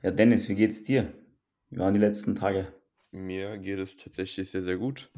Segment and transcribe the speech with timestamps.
[0.00, 1.12] Ja, Dennis, wie geht's dir?
[1.70, 2.72] Wie waren die letzten Tage?
[3.10, 5.10] Mir geht es tatsächlich sehr, sehr gut.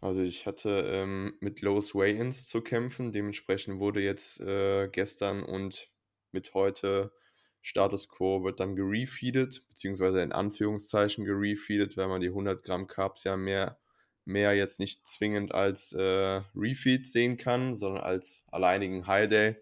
[0.00, 3.10] Also ich hatte ähm, mit Lows Weigh-ins zu kämpfen.
[3.10, 5.90] Dementsprechend wurde jetzt äh, gestern und
[6.30, 7.12] mit heute
[7.60, 13.24] Status Quo wird dann gerefeedet, beziehungsweise in Anführungszeichen gerefeedet, weil man die 100 Gramm Carbs
[13.24, 13.80] ja mehr,
[14.24, 19.56] mehr jetzt nicht zwingend als äh, Refeed sehen kann, sondern als alleinigen High Day.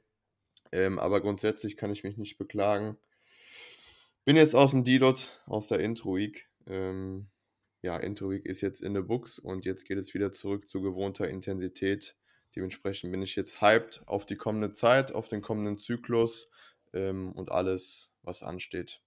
[0.72, 2.98] Ähm, aber grundsätzlich kann ich mich nicht beklagen.
[4.24, 6.48] Bin jetzt aus dem D-Dot, aus der Intro-Week.
[6.68, 7.26] Ähm,
[7.82, 11.28] ja, Intro-Week ist jetzt in the Books und jetzt geht es wieder zurück zu gewohnter
[11.28, 12.14] Intensität.
[12.54, 16.50] Dementsprechend bin ich jetzt hyped auf die kommende Zeit, auf den kommenden Zyklus
[16.92, 19.02] ähm, und alles, was ansteht.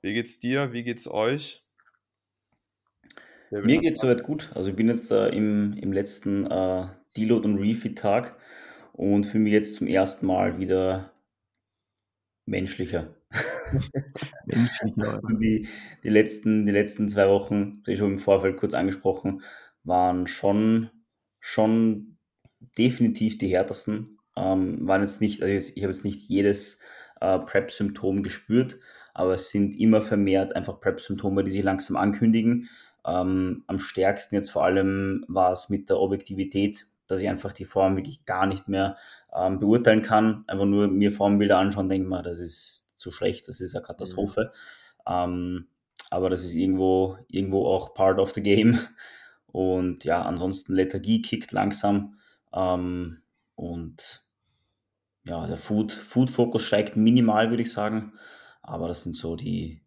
[0.00, 0.72] Wie geht's dir?
[0.72, 1.62] Wie geht's euch?
[3.50, 4.50] Mir geht's soweit gut.
[4.54, 8.36] Also ich bin jetzt äh, im, im letzten äh, Deload- und Refeed-Tag
[8.92, 11.12] und fühle mich jetzt zum ersten Mal wieder
[12.46, 13.14] menschlicher.
[15.40, 15.68] die,
[16.02, 19.42] die, letzten, die letzten zwei Wochen, das ich schon im Vorfeld kurz angesprochen,
[19.84, 20.90] waren schon,
[21.40, 22.18] schon
[22.76, 24.18] definitiv die härtesten.
[24.36, 26.78] Ähm, waren jetzt nicht, also ich, ich habe jetzt nicht jedes
[27.20, 28.78] äh, Prep-Symptom gespürt,
[29.14, 32.68] aber es sind immer vermehrt einfach Prep-Symptome, die sich langsam ankündigen.
[33.06, 37.64] Ähm, am stärksten jetzt vor allem war es mit der Objektivität, dass ich einfach die
[37.64, 38.96] Form wirklich gar nicht mehr
[39.34, 40.44] ähm, beurteilen kann.
[40.46, 44.52] Einfach nur mir Formbilder anschauen, denke mal, das ist zu schlecht, das ist eine Katastrophe.
[45.06, 45.12] Mhm.
[45.12, 45.66] Ähm,
[46.10, 48.78] aber das ist irgendwo, irgendwo auch part of the game.
[49.46, 52.18] Und ja, ansonsten Lethargie kickt langsam.
[52.52, 53.22] Ähm,
[53.54, 54.24] und
[55.24, 58.12] ja, der Food, Food-Fokus steigt minimal, würde ich sagen.
[58.62, 59.82] Aber das sind so die,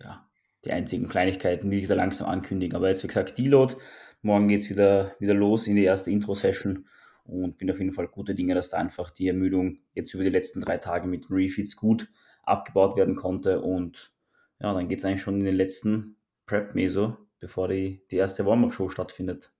[0.00, 0.26] ja,
[0.64, 2.76] die einzigen Kleinigkeiten, die sich da langsam ankündigen.
[2.76, 3.76] Aber jetzt, wie gesagt, Deload.
[4.22, 6.86] Morgen geht es wieder, wieder los in die erste Intro-Session
[7.24, 10.30] und bin auf jeden Fall gute Dinge, dass da einfach die Ermüdung jetzt über die
[10.30, 12.08] letzten drei Tage mit den Refeeds gut
[12.46, 13.60] abgebaut werden konnte.
[13.60, 14.12] Und
[14.60, 16.16] ja, dann geht es eigentlich schon in den letzten
[16.46, 19.52] Prep-Meso, bevor die, die erste Warm-Up-Show stattfindet.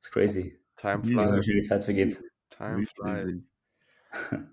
[0.00, 0.58] Das ist crazy.
[0.76, 1.32] Time flies.
[1.32, 2.22] Wie schnell die Zeit vergeht.
[2.50, 3.42] Time flies.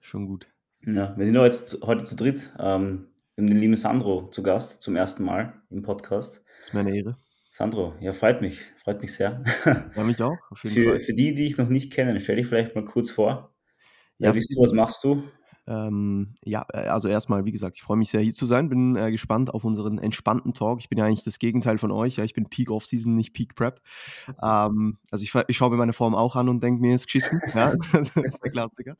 [0.00, 0.46] Schon gut.
[0.86, 2.52] Ja, wir sind jetzt heute zu dritt.
[2.58, 6.42] Ähm, wir haben den lieben Sandro zu Gast, zum ersten Mal im Podcast.
[6.58, 7.16] Das ist meine Ehre.
[7.50, 8.64] Sandro, ja, freut mich.
[8.82, 9.42] Freut mich sehr.
[9.96, 11.00] Ja, mich auch, auf jeden für, Fall.
[11.00, 13.54] Für die, die ich noch nicht kenne, stell dich vielleicht mal kurz vor.
[14.18, 15.24] Ja, ja du, was machst du?
[15.70, 18.96] Ähm, ja, äh, also erstmal, wie gesagt, ich freue mich sehr hier zu sein, bin
[18.96, 20.80] äh, gespannt auf unseren entspannten Talk.
[20.80, 23.54] Ich bin ja eigentlich das Gegenteil von euch, ja, ich bin Peak Off-Season, nicht Peak
[23.54, 23.80] Prep.
[24.42, 27.40] Ähm, also ich, ich schaue mir meine Form auch an und denke mir, ist geschissen,
[27.54, 28.96] ja, das ist der Klassiker.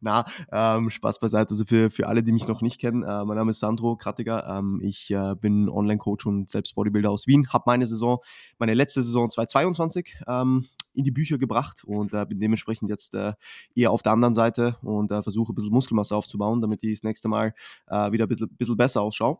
[0.00, 3.36] Na, ähm, Spaß beiseite, also für, für alle, die mich noch nicht kennen, äh, mein
[3.36, 7.64] Name ist Sandro Krattiger, ähm, ich äh, bin Online-Coach und selbst Bodybuilder aus Wien, habe
[7.66, 8.20] meine Saison,
[8.58, 13.32] meine letzte Saison 2022 ähm, in die Bücher gebracht und äh, bin dementsprechend jetzt äh,
[13.74, 17.02] eher auf der anderen Seite und äh, versuche ein bisschen Muskelmasse aufzubauen, damit ich das
[17.02, 17.54] nächste Mal
[17.86, 19.38] äh, wieder ein bisschen, bisschen besser ausschaue.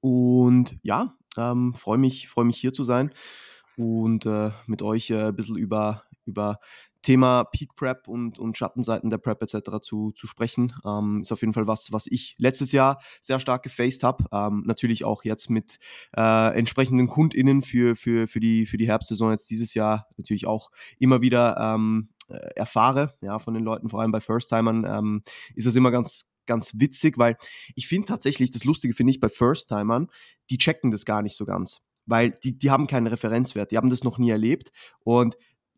[0.00, 3.10] Und ja, ähm, freue mich, freu mich hier zu sein
[3.76, 6.60] und äh, mit euch äh, ein bisschen über, über
[7.04, 9.80] Thema Peak Prep und, und Schattenseiten der Prep etc.
[9.82, 10.72] zu, zu sprechen.
[10.84, 14.24] Ähm, ist auf jeden Fall was, was ich letztes Jahr sehr stark gefaced habe.
[14.32, 15.78] Ähm, natürlich auch jetzt mit
[16.16, 20.70] äh, entsprechenden KundInnen für, für, für, die, für die Herbstsaison jetzt dieses Jahr natürlich auch
[20.98, 25.22] immer wieder ähm, äh, erfahre, ja, von den Leuten, vor allem bei First-Timern, ähm,
[25.54, 27.36] ist das immer ganz, ganz witzig, weil
[27.74, 30.08] ich finde tatsächlich, das Lustige finde ich bei First-Timern,
[30.48, 31.82] die checken das gar nicht so ganz.
[32.06, 35.36] Weil die, die haben keinen Referenzwert, die haben das noch nie erlebt und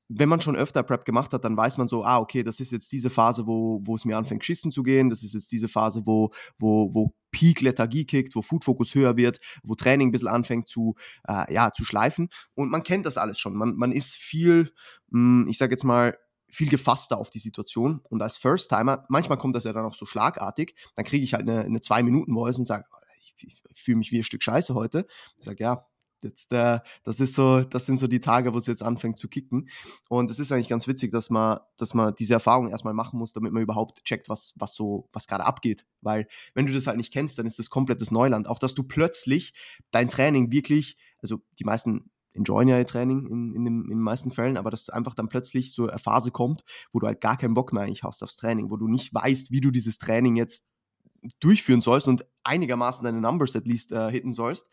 [0.09, 2.71] wenn man schon öfter Prep gemacht hat, dann weiß man so, ah, okay, das ist
[2.71, 5.11] jetzt diese Phase, wo, wo es mir anfängt, schissen zu gehen.
[5.11, 9.17] Das ist jetzt diese Phase, wo, wo, wo Peak Lethargie kickt, wo Food Focus höher
[9.17, 10.95] wird, wo Training ein bisschen anfängt zu,
[11.27, 12.29] äh, ja, zu schleifen.
[12.55, 13.55] Und man kennt das alles schon.
[13.55, 14.73] Man, man ist viel,
[15.11, 16.17] mh, hm, ich sage jetzt mal,
[16.49, 18.01] viel gefasster auf die Situation.
[18.05, 21.49] Und als First-Timer, manchmal kommt das ja dann auch so schlagartig, dann kriege ich halt
[21.49, 22.85] eine, eine Zwei-Minuten-Voice und sage,
[23.19, 23.35] ich,
[23.75, 25.07] ich fühle mich wie ein Stück Scheiße heute.
[25.39, 25.85] Ich sage, ja,
[26.23, 29.29] Jetzt, äh, das ist so, das sind so die Tage, wo es jetzt anfängt zu
[29.29, 29.69] kicken.
[30.09, 33.33] Und es ist eigentlich ganz witzig, dass man, dass man diese Erfahrung erstmal machen muss,
[33.33, 35.87] damit man überhaupt checkt, was, was so, was gerade abgeht.
[36.01, 38.49] Weil, wenn du das halt nicht kennst, dann ist das komplettes Neuland.
[38.49, 39.53] Auch dass du plötzlich
[39.91, 44.01] dein Training wirklich, also die meisten enjoyen ja ihr Training in, in, dem, in den
[44.01, 47.37] meisten Fällen, aber dass einfach dann plötzlich so eine Phase kommt, wo du halt gar
[47.37, 50.37] keinen Bock mehr eigentlich hast aufs Training, wo du nicht weißt, wie du dieses Training
[50.37, 50.65] jetzt
[51.41, 54.69] durchführen sollst und einigermaßen deine Numbers at least äh, hitten sollst.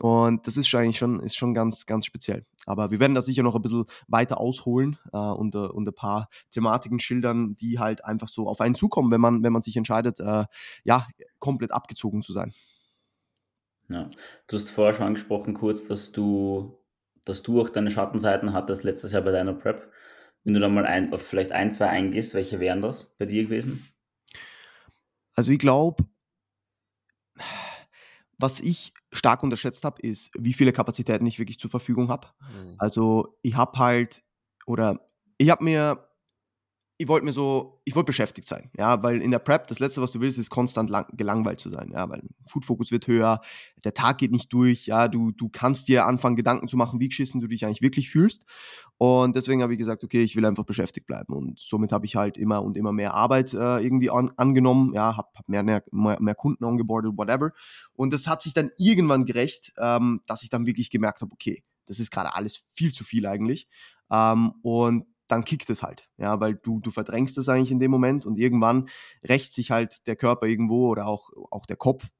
[0.00, 2.44] Und das ist eigentlich schon, ist schon ganz, ganz speziell.
[2.66, 5.94] Aber wir werden da sicher noch ein bisschen weiter ausholen äh, und, äh, und ein
[5.94, 9.76] paar Thematiken schildern, die halt einfach so auf einen zukommen, wenn man, wenn man sich
[9.76, 10.44] entscheidet, äh,
[10.84, 11.06] ja,
[11.38, 12.52] komplett abgezogen zu sein.
[13.88, 14.10] Ja.
[14.48, 16.76] Du hast vorher schon angesprochen, kurz, dass du,
[17.24, 19.90] dass du auch deine Schattenseiten hattest letztes Jahr bei deiner Prep.
[20.42, 23.44] Wenn du da mal ein, auf vielleicht ein, zwei eingehst, welche wären das bei dir
[23.44, 23.88] gewesen?
[25.34, 26.04] Also ich glaube,
[28.38, 32.28] was ich stark unterschätzt habe, ist, wie viele Kapazitäten ich wirklich zur Verfügung habe.
[32.40, 32.74] Mhm.
[32.78, 34.22] Also ich habe halt,
[34.66, 35.06] oder
[35.38, 36.05] ich habe mir
[36.98, 40.00] ich wollte mir so, ich wollte beschäftigt sein, ja, weil in der Prep das Letzte,
[40.00, 43.42] was du willst, ist konstant lang, gelangweilt zu sein, ja, weil Food Focus wird höher,
[43.84, 47.08] der Tag geht nicht durch, ja, du, du kannst dir anfangen, Gedanken zu machen, wie
[47.08, 48.46] geschissen du dich eigentlich wirklich fühlst.
[48.98, 51.34] Und deswegen habe ich gesagt, okay, ich will einfach beschäftigt bleiben.
[51.34, 55.18] Und somit habe ich halt immer und immer mehr Arbeit äh, irgendwie an, angenommen, ja,
[55.18, 57.50] habe hab mehr, mehr, mehr Kunden ongeboardet, whatever.
[57.92, 61.62] Und das hat sich dann irgendwann gerecht, ähm, dass ich dann wirklich gemerkt habe, okay,
[61.84, 63.68] das ist gerade alles viel zu viel eigentlich.
[64.10, 67.90] Ähm, und dann kickt es halt, ja, weil du, du verdrängst es eigentlich in dem
[67.90, 68.88] Moment und irgendwann
[69.26, 72.10] rächt sich halt der Körper irgendwo oder auch, auch der Kopf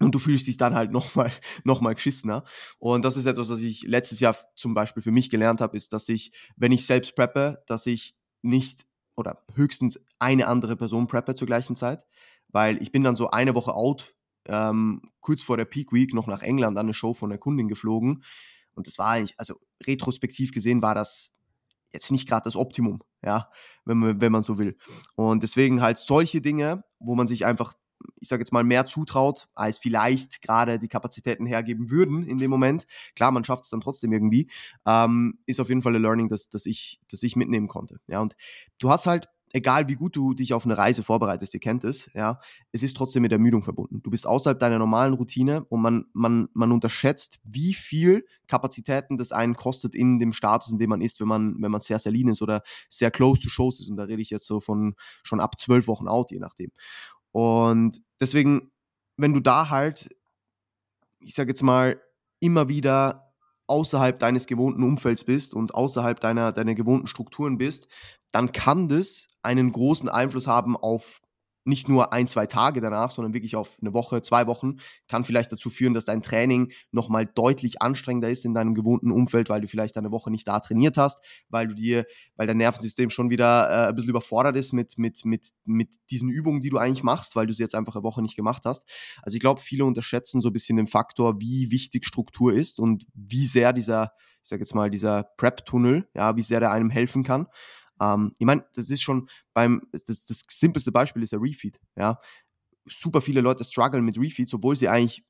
[0.00, 1.32] und du fühlst dich dann halt nochmal
[1.64, 2.44] noch mal geschissener.
[2.78, 5.92] Und das ist etwas, was ich letztes Jahr zum Beispiel für mich gelernt habe, ist,
[5.92, 8.86] dass ich, wenn ich selbst preppe, dass ich nicht
[9.16, 12.04] oder höchstens eine andere Person preppe zur gleichen Zeit,
[12.48, 14.14] weil ich bin dann so eine Woche out,
[14.46, 17.68] ähm, kurz vor der Peak Week noch nach England an eine Show von der Kundin
[17.68, 18.22] geflogen.
[18.74, 21.32] Und das war eigentlich, also retrospektiv gesehen war das
[21.92, 23.50] jetzt nicht gerade das Optimum, ja,
[23.84, 24.76] wenn man, wenn man so will.
[25.14, 27.74] Und deswegen halt solche Dinge, wo man sich einfach,
[28.20, 32.50] ich sage jetzt mal, mehr zutraut, als vielleicht gerade die Kapazitäten hergeben würden in dem
[32.50, 32.86] Moment.
[33.16, 34.50] Klar, man schafft es dann trotzdem irgendwie,
[34.86, 38.00] ähm, ist auf jeden Fall ein Learning, das, das, ich, das ich mitnehmen konnte.
[38.08, 38.34] Ja, und
[38.78, 42.10] du hast halt egal wie gut du dich auf eine Reise vorbereitest, ihr kennt es,
[42.14, 42.40] ja,
[42.72, 44.02] es ist trotzdem mit Ermüdung verbunden.
[44.02, 49.32] Du bist außerhalb deiner normalen Routine und man, man, man unterschätzt, wie viel Kapazitäten das
[49.32, 52.12] einen kostet in dem Status, in dem man ist, wenn man, wenn man sehr, sehr
[52.12, 53.90] lean ist oder sehr close to shows ist.
[53.90, 56.70] Und da rede ich jetzt so von schon ab zwölf Wochen out, je nachdem.
[57.32, 58.70] Und deswegen,
[59.16, 60.08] wenn du da halt,
[61.20, 62.00] ich sage jetzt mal,
[62.40, 63.28] immer wieder
[63.68, 67.86] außerhalb deines gewohnten Umfelds bist und außerhalb deiner, deiner gewohnten Strukturen bist,
[68.32, 71.20] dann kann das einen großen Einfluss haben auf
[71.68, 75.52] nicht nur ein, zwei Tage danach, sondern wirklich auf eine Woche, zwei Wochen, kann vielleicht
[75.52, 79.68] dazu führen, dass dein Training nochmal deutlich anstrengender ist in deinem gewohnten Umfeld, weil du
[79.68, 81.18] vielleicht eine Woche nicht da trainiert hast,
[81.50, 85.24] weil du dir, weil dein Nervensystem schon wieder äh, ein bisschen überfordert ist mit, mit,
[85.24, 88.22] mit, mit diesen Übungen, die du eigentlich machst, weil du sie jetzt einfach eine Woche
[88.22, 88.88] nicht gemacht hast.
[89.22, 93.06] Also ich glaube, viele unterschätzen so ein bisschen den Faktor, wie wichtig Struktur ist und
[93.12, 97.24] wie sehr dieser, ich sage jetzt mal, dieser Prep-Tunnel, ja, wie sehr der einem helfen
[97.24, 97.46] kann.
[98.00, 101.80] Ähm, ich meine, das ist schon beim, das, das simpelste Beispiel ist der Refeed.
[101.96, 102.20] Ja?
[102.86, 105.24] Super viele Leute strugglen mit Refeeds, obwohl sie eigentlich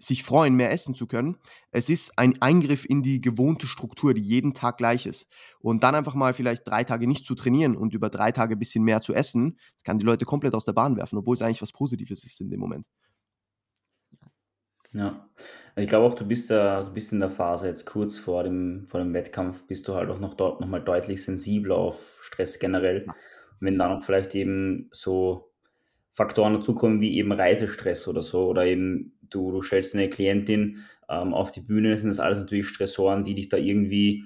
[0.00, 1.36] sich freuen, mehr essen zu können.
[1.72, 5.26] Es ist ein Eingriff in die gewohnte Struktur, die jeden Tag gleich ist.
[5.60, 8.58] Und dann einfach mal vielleicht drei Tage nicht zu trainieren und über drei Tage ein
[8.58, 11.42] bisschen mehr zu essen, das kann die Leute komplett aus der Bahn werfen, obwohl es
[11.42, 12.86] eigentlich was Positives ist in dem Moment.
[14.92, 15.28] Ja,
[15.76, 18.84] ich glaube auch, du bist ja, du bist in der Phase jetzt kurz vor dem,
[18.86, 23.04] vor dem Wettkampf, bist du halt auch noch dort nochmal deutlich sensibler auf Stress generell.
[23.04, 23.14] Und
[23.60, 25.52] wenn dann auch vielleicht eben so
[26.12, 30.78] Faktoren dazukommen wie eben Reisestress oder so, oder eben du, du stellst eine Klientin
[31.08, 34.24] ähm, auf die Bühne, sind das alles natürlich Stressoren, die dich da irgendwie,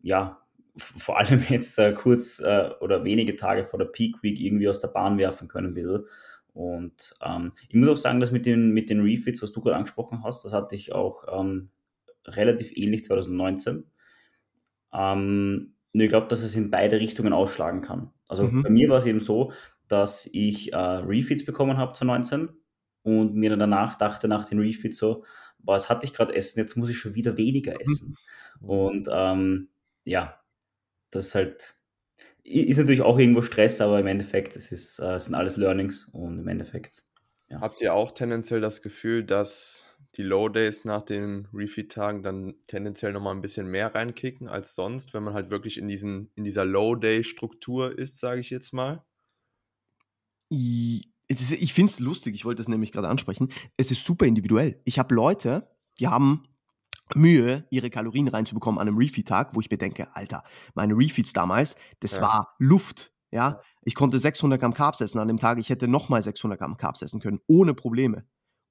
[0.00, 0.38] ja,
[0.76, 4.80] vor allem jetzt äh, kurz äh, oder wenige Tage vor der Peak Week irgendwie aus
[4.80, 6.06] der Bahn werfen können ein bisschen.
[6.52, 9.76] Und ähm, ich muss auch sagen, dass mit den, mit den Refits, was du gerade
[9.76, 11.70] angesprochen hast, das hatte ich auch ähm,
[12.26, 13.84] relativ ähnlich 2019.
[14.92, 18.12] Ähm, nur ich glaube, dass es in beide Richtungen ausschlagen kann.
[18.28, 18.62] Also mhm.
[18.62, 19.52] bei mir war es eben so,
[19.88, 22.48] dass ich äh, Refits bekommen habe 2019
[23.02, 25.24] und mir dann danach dachte, nach den Refits so,
[25.58, 27.80] was hatte ich gerade essen, jetzt muss ich schon wieder weniger mhm.
[27.80, 28.16] essen.
[28.60, 28.68] Mhm.
[28.68, 29.68] Und ähm,
[30.04, 30.40] ja,
[31.10, 31.74] das ist halt
[32.44, 36.08] ist natürlich auch irgendwo Stress, aber im Endeffekt, es, ist, äh, es sind alles Learnings
[36.12, 37.04] und im Endeffekt.
[37.48, 37.60] Ja.
[37.60, 39.84] Habt ihr auch tendenziell das Gefühl, dass
[40.16, 45.14] die Low Days nach den Refeed-Tagen dann tendenziell nochmal ein bisschen mehr reinkicken als sonst,
[45.14, 49.04] wenn man halt wirklich in, diesen, in dieser Low Day-Struktur ist, sage ich jetzt mal?
[50.48, 53.48] Ich, ich finde es lustig, ich wollte das nämlich gerade ansprechen.
[53.78, 54.80] Es ist super individuell.
[54.84, 56.44] Ich habe Leute, die haben
[57.14, 60.42] Mühe, ihre Kalorien reinzubekommen an einem Refeed-Tag, wo ich mir denke, Alter,
[60.74, 62.22] meine Refeeds damals, das ja.
[62.22, 63.12] war Luft.
[63.30, 65.58] Ja, ich konnte 600 Gramm Carbs essen an dem Tag.
[65.58, 68.26] Ich hätte nochmal 600 Gramm Carbs essen können, ohne Probleme.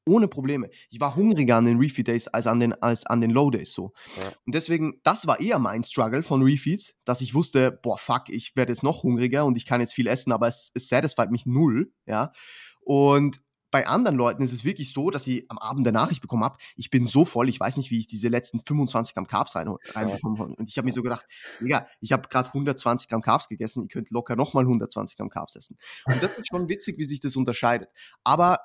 [0.07, 0.69] Ohne Probleme.
[0.89, 3.71] Ich war hungriger an den Refeed Days als an den, als an den Low Days
[3.71, 3.93] so.
[4.17, 4.29] Ja.
[4.45, 8.55] Und deswegen, das war eher mein Struggle von Refeeds, dass ich wusste, boah, fuck, ich
[8.55, 11.45] werde jetzt noch hungriger und ich kann jetzt viel essen, aber es, es satisfied mich
[11.45, 12.31] null, ja.
[12.83, 16.43] Und bei anderen Leuten ist es wirklich so, dass sie am Abend der Nachricht bekommen
[16.43, 19.55] habe, ich bin so voll, ich weiß nicht, wie ich diese letzten 25 Gramm Carbs
[19.55, 20.53] rein, reinbekommen habe.
[20.55, 21.25] Und ich habe mir so gedacht,
[21.59, 25.55] Digga, ich habe gerade 120 Gramm Carbs gegessen, ihr könnt locker nochmal 120 Gramm Carbs
[25.55, 25.77] essen.
[26.05, 27.89] Und das ist schon witzig, wie sich das unterscheidet.
[28.23, 28.59] Aber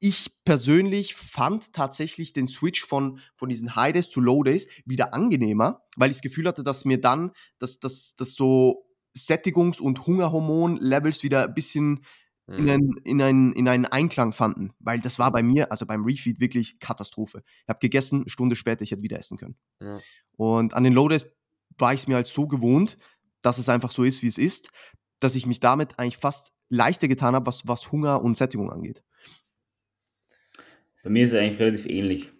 [0.00, 5.14] ich persönlich fand tatsächlich den Switch von, von diesen High Days zu Low Days wieder
[5.14, 10.06] angenehmer, weil ich das Gefühl hatte, dass mir dann, dass, dass, dass so Sättigungs- und
[10.06, 12.04] Hungerhormon-Levels wieder ein bisschen
[12.46, 14.72] in, einen, in, einen, in einen Einklang fanden.
[14.78, 17.42] Weil das war bei mir, also beim Refeed, wirklich Katastrophe.
[17.62, 19.56] Ich habe gegessen, eine Stunde später, ich hätte wieder essen können.
[19.80, 20.00] Ja.
[20.36, 21.30] Und an den Low-Days
[21.78, 22.96] war ich es mir halt so gewohnt,
[23.42, 24.70] dass es einfach so ist, wie es ist,
[25.20, 29.02] dass ich mich damit eigentlich fast leichter getan habe, was, was Hunger und Sättigung angeht.
[31.02, 32.32] Bei mir ist es eigentlich relativ ähnlich.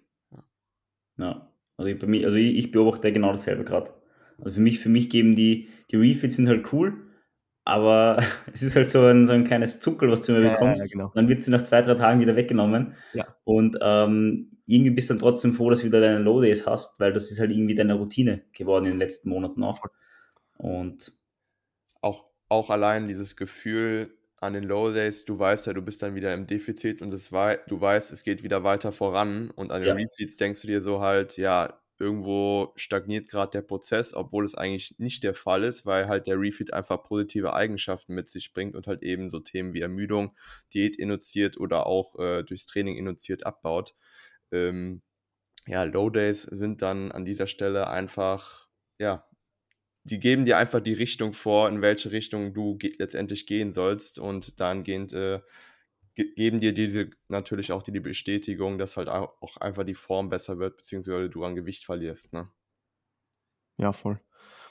[1.17, 1.51] Ja.
[1.77, 3.93] Also ich, bei mir, also ich, ich beobachte genau dasselbe gerade.
[4.39, 7.04] Also für mich, für mich geben die, die Refits sind halt cool,
[7.65, 8.19] aber
[8.53, 10.83] es ist halt so ein, so ein kleines Zuckel, was du immer Ja, ja, bekommst.
[10.83, 11.13] ja, genau.
[11.15, 12.95] Dann wird sie nach zwei, drei Tagen wieder weggenommen.
[13.13, 13.27] Ja.
[13.45, 17.01] Und ähm, irgendwie bist du dann trotzdem froh, dass du wieder deine Low Days hast,
[17.01, 19.79] weil das ist halt irgendwie deine Routine geworden in den letzten Monaten auch.
[20.59, 21.13] Und
[22.01, 26.15] Auch, auch allein dieses Gefühl an den Low Days, du weißt ja, du bist dann
[26.15, 29.51] wieder im Defizit und es wei du weißt, es geht wieder weiter voran.
[29.51, 29.95] Und an den Ja.
[29.95, 34.97] Refeeds denkst du dir so halt, ja, irgendwo stagniert gerade der Prozess, obwohl es eigentlich
[34.99, 38.87] nicht der Fall ist, weil halt der Refeed einfach positive Eigenschaften mit sich bringt und
[38.87, 40.37] halt eben so Themen wie Ermüdung,
[40.73, 43.95] Diät induziert oder auch äh, durchs Training induziert abbaut.
[44.51, 45.03] Ähm,
[45.67, 49.27] ja, Low Days sind dann an dieser Stelle einfach, ja,
[50.05, 54.19] die geben dir einfach die Richtung vor, in welche Richtung du ge letztendlich gehen sollst
[54.19, 55.41] und dahingehend äh,
[56.15, 60.29] geben dir diese natürlich auch die, die Bestätigung, dass halt au- auch einfach die Form
[60.29, 62.33] besser wird, beziehungsweise du an Gewicht verlierst.
[62.33, 62.49] Ne?
[63.79, 64.21] Ja, voll.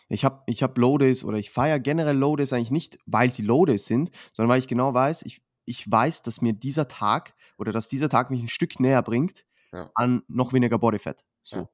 [0.10, 3.32] Ich habe ich hab Low Days oder ich feiere generell Low Days eigentlich nicht, weil
[3.32, 6.88] sie Low Days sind, sondern weil ich genau weiß, ich, ich weiß, dass mir dieser
[6.88, 9.90] Tag oder dass dieser Tag mich ein Stück näher bringt Ja.
[9.96, 11.24] an noch weniger Bodyfat.
[11.42, 11.56] So.
[11.58, 11.70] Ja.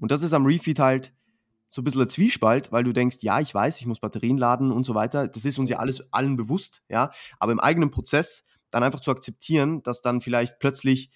[0.00, 1.14] Und das ist am Refeed halt
[1.68, 4.70] so ein bisschen ein Zwiespalt, weil du denkst, ja, ich weiß, ich muss Batterien laden
[4.70, 5.28] und so weiter.
[5.28, 7.10] Das ist uns ja alles allen bewusst, ja.
[7.38, 11.10] Aber im eigenen Prozess dann einfach zu akzeptieren, dass dann vielleicht plötzlich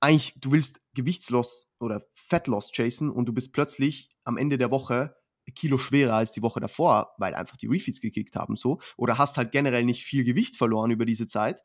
[0.00, 5.14] eigentlich, du willst Gewichtsloss oder Fettloss chasen und du bist plötzlich am Ende der Woche
[5.54, 8.80] Kilo schwerer als die Woche davor, weil einfach die Refeeds gekickt haben, so.
[8.96, 11.62] Oder hast halt generell nicht viel Gewicht verloren über diese Zeit.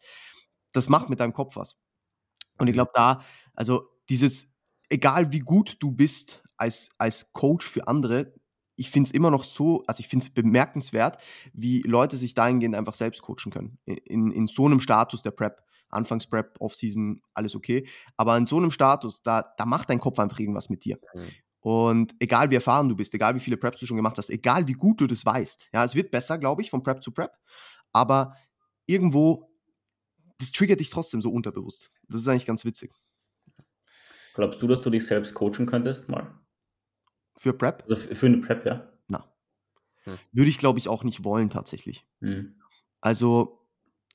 [0.73, 1.77] Das macht mit deinem Kopf was.
[2.57, 3.21] Und ich glaube, da,
[3.53, 4.47] also dieses,
[4.89, 8.33] egal wie gut du bist als, als Coach für andere,
[8.75, 11.17] ich finde es immer noch so, also ich finde es bemerkenswert,
[11.53, 13.77] wie Leute sich dahingehend einfach selbst coachen können.
[13.85, 15.63] In, in so einem Status der Prep.
[15.89, 17.87] Anfangs-Prep, Off-Season, alles okay.
[18.17, 20.99] Aber in so einem Status, da, da macht dein Kopf einfach irgendwas mit dir.
[21.15, 21.27] Mhm.
[21.61, 24.67] Und egal wie erfahren du bist, egal wie viele Preps du schon gemacht hast, egal
[24.67, 27.31] wie gut du das weißt, ja, es wird besser, glaube ich, von Prep zu Prep,
[27.91, 28.35] aber
[28.85, 29.49] irgendwo,
[30.37, 31.89] das triggert dich trotzdem so unterbewusst.
[32.07, 32.91] Das ist eigentlich ganz witzig.
[34.35, 36.39] glaubst du, dass du dich selbst coachen könntest mal?
[37.37, 38.89] Für Prep Also für eine Prep, ja?
[40.31, 42.05] würde ich, glaube ich, auch nicht wollen tatsächlich.
[42.19, 42.55] Mhm.
[43.01, 43.59] Also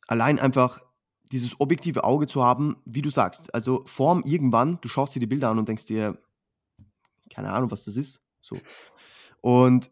[0.06, 0.80] allein einfach
[1.32, 5.26] dieses objektive Auge zu haben, wie du sagst, also Form irgendwann, du schaust dir die
[5.26, 6.18] Bilder an und denkst dir,
[7.32, 8.22] keine Ahnung, was das ist.
[8.40, 8.56] So.
[9.40, 9.90] Und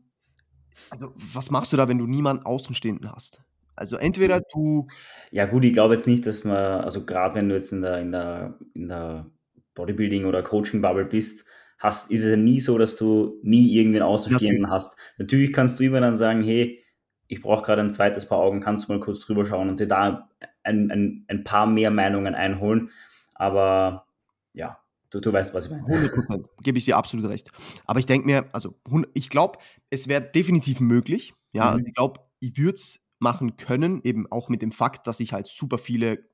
[0.91, 3.41] also, was machst du da, wenn du niemanden Außenstehenden hast?
[3.77, 4.89] Also entweder du,
[5.31, 8.01] Ja, gut, ich glaube jetzt nicht, dass man, also gerade wenn du jetzt in der,
[8.01, 9.31] in der, in der
[9.77, 11.45] Bodybuilding- oder Coaching-Bubble bist,
[11.79, 14.97] hast, ist es ja nie so, dass du nie irgendwen Außenstehenden hast.
[15.17, 16.83] Natürlich kannst du immer dann sagen, hey,
[17.29, 19.87] ich brauche gerade ein zweites Paar Augen, kannst du mal kurz drüber schauen und dir
[19.87, 20.29] da
[20.63, 22.91] ein, ein, ein paar mehr Meinungen einholen.
[23.35, 24.07] Aber
[24.53, 24.79] ja,
[25.11, 25.85] du, du weißt, was ich meine.
[25.85, 27.51] 100% gebe ich dir absolut recht.
[27.87, 28.75] Aber ich denke mir, also
[29.15, 29.59] ich glaube,
[29.91, 31.35] es wäre definitiv möglich.
[31.53, 31.69] Ja, Mhm.
[31.71, 35.33] also ich glaube, ich würde es machen können, eben auch mit dem Fakt, dass ich
[35.33, 36.25] halt super viele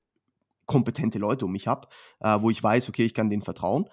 [0.67, 1.89] kompetente Leute um mich habe,
[2.21, 3.89] äh, wo ich weiß, okay, ich kann denen vertrauen.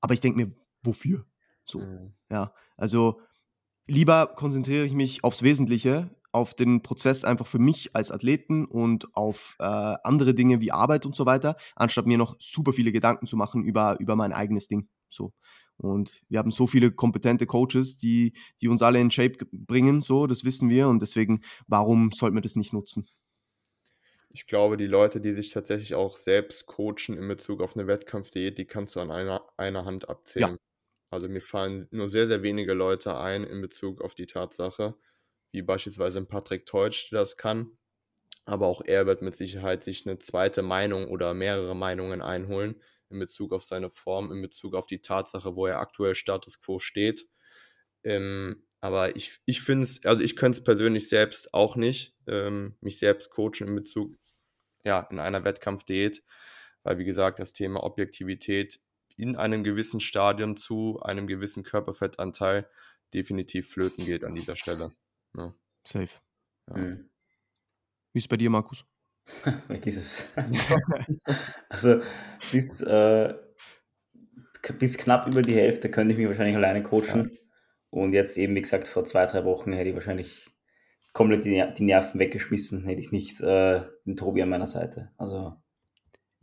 [0.00, 0.52] Aber ich denke mir,
[0.86, 1.26] wofür?
[1.64, 1.80] So.
[1.80, 2.14] Mhm.
[2.30, 3.20] Ja, also
[3.86, 9.14] lieber konzentriere ich mich aufs Wesentliche, auf den Prozess einfach für mich als Athleten und
[9.14, 13.26] auf äh, andere Dinge wie Arbeit und so weiter, anstatt mir noch super viele Gedanken
[13.26, 14.88] zu machen über, über mein eigenes Ding.
[15.08, 15.32] So.
[15.78, 20.00] Und wir haben so viele kompetente Coaches, die, die uns alle in Shape ge- bringen,
[20.02, 20.88] so, das wissen wir.
[20.88, 23.08] Und deswegen, warum sollten wir das nicht nutzen?
[24.28, 28.58] Ich glaube, die Leute, die sich tatsächlich auch selbst coachen in Bezug auf eine Wettkampfdiät,
[28.58, 30.58] die kannst du an einer, einer Hand abzählen.
[31.10, 34.96] Also mir fallen nur sehr, sehr wenige Leute ein in Bezug auf die Tatsache,
[35.52, 37.78] wie beispielsweise ein Patrick Teutsch, das kann.
[38.44, 43.18] Aber auch er wird mit Sicherheit sich eine zweite Meinung oder mehrere Meinungen einholen in
[43.18, 47.26] Bezug auf seine Form, in Bezug auf die Tatsache, wo er aktuell Status quo steht.
[48.04, 52.76] Ähm, aber ich, ich finde es, also ich könnte es persönlich selbst auch nicht, ähm,
[52.80, 54.16] mich selbst coachen in Bezug,
[54.84, 56.22] ja, in einer Wettkampfdiät,
[56.82, 58.80] weil wie gesagt, das Thema Objektivität
[59.18, 62.68] in einem gewissen Stadium zu einem gewissen Körperfettanteil
[63.14, 64.92] definitiv flöten geht an dieser Stelle.
[65.36, 65.54] Ja,
[65.86, 66.08] Safe.
[66.68, 66.76] ja.
[66.76, 67.10] Mhm.
[68.12, 68.84] Wie ist es bei dir, Markus?
[69.68, 70.26] Weg ist es.
[71.68, 72.00] also
[72.52, 73.34] bis, äh,
[74.78, 77.36] bis knapp über die Hälfte könnte ich mich wahrscheinlich alleine coachen.
[77.90, 80.46] Und jetzt eben, wie gesagt, vor zwei, drei Wochen hätte ich wahrscheinlich
[81.12, 85.12] komplett die, die Nerven weggeschmissen, hätte ich nicht äh, den Tobi an meiner Seite.
[85.16, 85.56] Also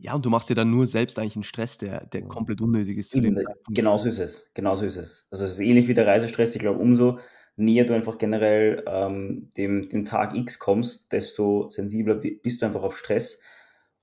[0.04, 2.98] ja, und du machst dir dann nur selbst eigentlich einen Stress, der, der komplett unnötig
[2.98, 3.74] ist zu dem Zeitpunkt.
[3.74, 4.50] Genau so ist es.
[4.52, 5.26] Genau so ist es.
[5.30, 6.54] Also es ist ähnlich wie der Reisestress.
[6.54, 7.20] Ich glaube, umso
[7.56, 12.82] näher du einfach generell ähm, dem, dem Tag X kommst, desto sensibler bist du einfach
[12.82, 13.40] auf Stress.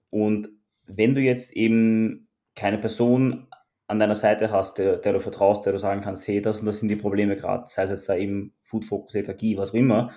[0.09, 0.49] Und
[0.87, 3.47] wenn du jetzt eben keine Person
[3.85, 6.65] an deiner Seite hast, der, der, du vertraust, der du sagen kannst, hey, das und
[6.65, 9.75] das sind die Probleme gerade, sei es jetzt da eben Food Focus, Lethargie, was auch
[9.75, 10.09] immer,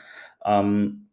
[0.46, 1.03] ähm,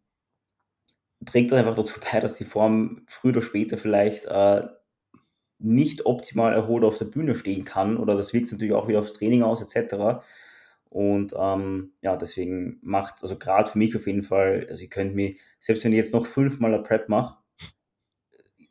[1.24, 4.62] trägt das einfach dazu bei, dass die Form früher oder später vielleicht äh,
[5.58, 9.12] nicht optimal erholt auf der Bühne stehen kann oder das wirkt natürlich auch wieder aufs
[9.12, 10.24] Training aus etc.
[10.88, 15.14] Und ähm, ja, deswegen macht, also gerade für mich auf jeden Fall, also ihr könnt
[15.14, 17.38] mir, selbst wenn ich jetzt noch fünfmal eine Prep mache,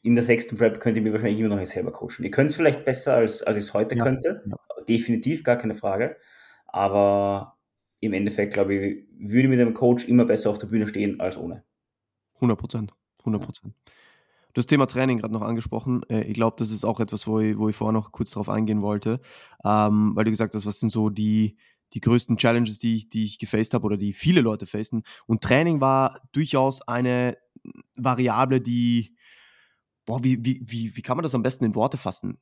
[0.04, 2.24] in der sechsten Prep könnt ihr mir wahrscheinlich immer noch nicht selber coachen.
[2.24, 4.44] Ihr könnt es vielleicht besser, als, als ich es heute ja, könnte.
[4.90, 6.18] Definitiv, gar keine Frage.
[6.68, 7.58] Aber
[8.00, 11.38] im Endeffekt, glaube ich, würde mit einem Coach immer besser auf der Bühne stehen als
[11.38, 11.64] ohne.
[12.42, 12.94] 100 Prozent.
[13.20, 13.74] 100 Prozent.
[14.54, 16.02] Das Thema Training gerade noch angesprochen.
[16.10, 18.50] Äh, ich glaube, das ist auch etwas, wo ich, wo ich vorher noch kurz darauf
[18.50, 19.22] eingehen wollte,
[19.64, 21.58] ähm, weil du gesagt hast, was sind so die,
[21.94, 25.04] die größten Challenges, die ich, die ich gefaced habe oder die viele Leute facen.
[25.26, 27.38] Und Training war durchaus eine
[27.96, 29.16] Variable, die,
[30.06, 32.38] boah, wie, wie, wie, wie kann man das am besten in Worte fassen?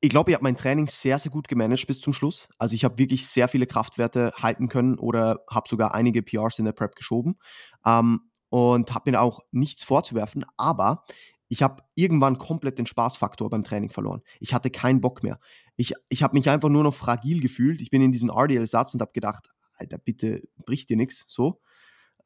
[0.00, 2.48] Ich glaube, ich habe mein Training sehr, sehr gut gemanagt bis zum Schluss.
[2.58, 6.66] Also ich habe wirklich sehr viele Kraftwerte halten können oder habe sogar einige PRs in
[6.66, 7.38] der Prep geschoben
[7.84, 8.20] ähm,
[8.56, 10.46] und habe mir auch nichts vorzuwerfen.
[10.56, 11.04] Aber
[11.48, 14.22] ich habe irgendwann komplett den Spaßfaktor beim Training verloren.
[14.40, 15.38] Ich hatte keinen Bock mehr.
[15.76, 17.82] Ich, ich habe mich einfach nur noch fragil gefühlt.
[17.82, 21.26] Ich bin in diesen RDL-Satz und habe gedacht, Alter, bitte bricht dir nichts.
[21.28, 21.60] So.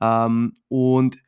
[0.01, 1.19] Ähm, und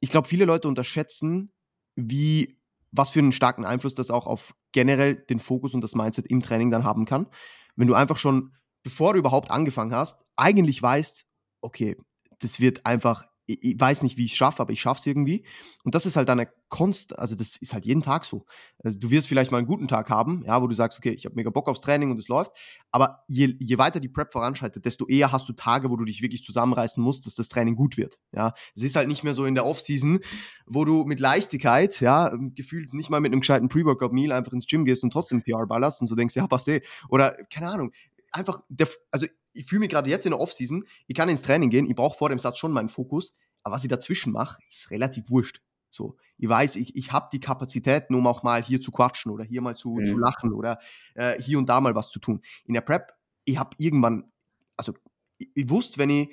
[0.00, 1.52] ich glaube, viele Leute unterschätzen,
[1.94, 2.58] wie,
[2.92, 6.40] was für einen starken Einfluss das auch auf generell den Fokus und das Mindset im
[6.42, 7.26] Training dann haben kann.
[7.74, 11.26] Wenn du einfach schon, bevor du überhaupt angefangen hast, eigentlich weißt,
[11.60, 11.98] okay,
[12.38, 15.06] das wird einfach ich, ich weiß nicht, wie ich es schaffe, aber ich schaffe es
[15.06, 15.44] irgendwie.
[15.84, 18.44] Und das ist halt eine Konst, also das ist halt jeden Tag so.
[18.82, 21.24] Also du wirst vielleicht mal einen guten Tag haben, ja, wo du sagst, okay, ich
[21.24, 22.52] habe mega Bock aufs Training und es läuft.
[22.90, 26.22] Aber je, je weiter die Prep voranschreitet, desto eher hast du Tage, wo du dich
[26.22, 28.18] wirklich zusammenreißen musst, dass das Training gut wird.
[28.32, 30.20] Ja, es ist halt nicht mehr so in der Offseason,
[30.66, 34.84] wo du mit Leichtigkeit, ja, gefühlt nicht mal mit einem gescheiten Pre-Workout-Meal einfach ins Gym
[34.84, 36.82] gehst und trotzdem PR ballerst und so denkst, ja, passt eh.
[37.08, 37.92] Oder keine Ahnung,
[38.32, 41.70] einfach, der, also ich fühle mich gerade jetzt in der Offseason, ich kann ins Training
[41.70, 44.90] gehen, ich brauche vor dem Satz schon meinen Fokus, aber was ich dazwischen mache, ist
[44.90, 45.60] relativ wurscht.
[45.88, 49.44] So, ich weiß, ich, ich habe die Kapazitäten, um auch mal hier zu quatschen oder
[49.44, 50.06] hier mal zu, mhm.
[50.06, 50.78] zu lachen oder
[51.14, 52.42] äh, hier und da mal was zu tun.
[52.64, 53.14] In der Prep,
[53.44, 54.30] ich habe irgendwann,
[54.76, 54.92] also
[55.38, 56.30] ich, ich wusste, wenn ich,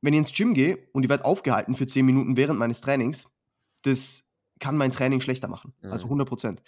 [0.00, 3.26] wenn ich ins Gym gehe und ich werde aufgehalten für 10 Minuten während meines Trainings,
[3.82, 4.24] das
[4.60, 5.74] kann mein Training schlechter machen.
[5.82, 5.92] Also mhm.
[5.92, 6.62] Also 100 Prozent.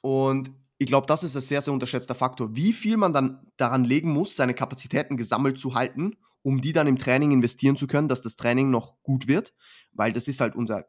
[0.00, 0.50] Und
[0.82, 2.56] ich glaube, das ist ein sehr, sehr unterschätzter Faktor.
[2.56, 6.88] Wie viel man dann daran legen muss, seine Kapazitäten gesammelt zu halten, um die dann
[6.88, 9.54] im Training investieren zu können, dass das Training noch gut wird,
[9.92, 10.86] weil das ist halt unser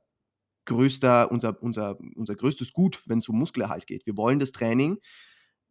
[0.66, 4.06] größter, unser, unser, unser größtes Gut, wenn es um Muskelerhalt geht.
[4.08, 4.98] Wir wollen das Training,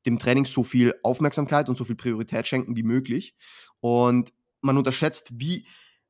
[0.06, 3.34] dem Training so viel Aufmerksamkeit und so viel Priorität schenken wie möglich.
[3.80, 5.66] Und man unterschätzt, wie,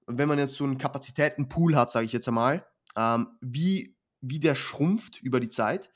[0.06, 4.54] wenn man jetzt so einen Kapazitätenpool hat, sage ich jetzt einmal, ähm, wie, wie der
[4.54, 5.88] schrumpft über die Zeit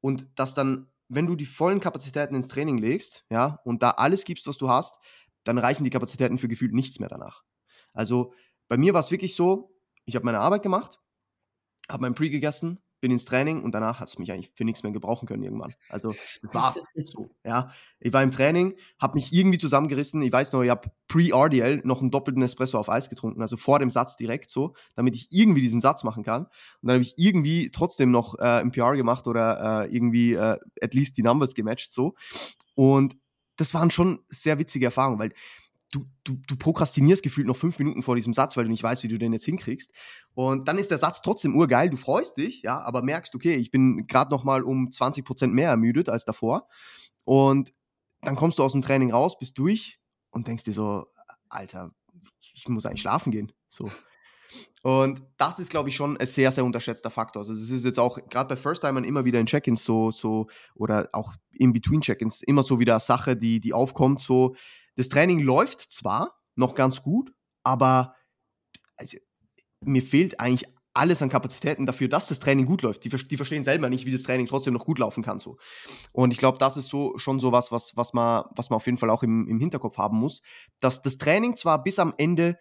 [0.00, 4.24] und dass dann wenn du die vollen Kapazitäten ins Training legst, ja, und da alles
[4.24, 4.94] gibst, was du hast,
[5.44, 7.42] dann reichen die Kapazitäten für gefühlt nichts mehr danach.
[7.92, 8.32] Also
[8.68, 11.00] bei mir war es wirklich so, ich habe meine Arbeit gemacht,
[11.88, 14.82] habe mein Pre gegessen, bin ins Training und danach hat es mich eigentlich für nichts
[14.82, 15.74] mehr gebrauchen können irgendwann.
[15.90, 17.70] Also war so, ja.
[18.00, 20.22] Ich war im Training, habe mich irgendwie zusammengerissen.
[20.22, 23.78] Ich weiß noch, ich habe pre-RDL noch einen doppelten Espresso auf Eis getrunken, also vor
[23.78, 26.44] dem Satz direkt so, damit ich irgendwie diesen Satz machen kann.
[26.44, 30.58] Und dann habe ich irgendwie trotzdem noch äh, ein PR gemacht oder äh, irgendwie äh,
[30.80, 32.14] at least die Numbers gematcht so.
[32.74, 33.18] Und
[33.56, 35.34] das waren schon sehr witzige Erfahrungen, weil
[35.94, 39.02] du, du, du prokrastinierst gefühlt noch fünf Minuten vor diesem Satz, weil du nicht weißt,
[39.04, 39.92] wie du den jetzt hinkriegst.
[40.34, 43.70] Und dann ist der Satz trotzdem urgeil, du freust dich, ja, aber merkst, okay, ich
[43.70, 46.68] bin gerade noch mal um 20 Prozent mehr ermüdet als davor.
[47.22, 47.72] Und
[48.22, 51.06] dann kommst du aus dem Training raus, bist durch und denkst dir so,
[51.48, 51.92] Alter,
[52.54, 53.52] ich muss eigentlich schlafen gehen.
[53.68, 53.90] So.
[54.82, 57.40] Und das ist, glaube ich, schon ein sehr, sehr unterschätzter Faktor.
[57.40, 61.08] Also es ist jetzt auch gerade bei First-Timern immer wieder in Check-ins so, so, oder
[61.12, 64.54] auch in between Check-ins immer so wieder Sache, die, die aufkommt, so,
[64.96, 68.14] das Training läuft zwar noch ganz gut, aber
[68.96, 69.18] also,
[69.80, 73.04] mir fehlt eigentlich alles an Kapazitäten dafür, dass das Training gut läuft.
[73.04, 75.40] Die, die, verstehen selber nicht, wie das Training trotzdem noch gut laufen kann.
[75.40, 75.58] So.
[76.12, 78.86] Und ich glaube, das ist so schon so was, was, was, man, was man auf
[78.86, 80.40] jeden Fall auch im, im Hinterkopf haben muss,
[80.78, 82.56] dass das Training zwar bis am Ende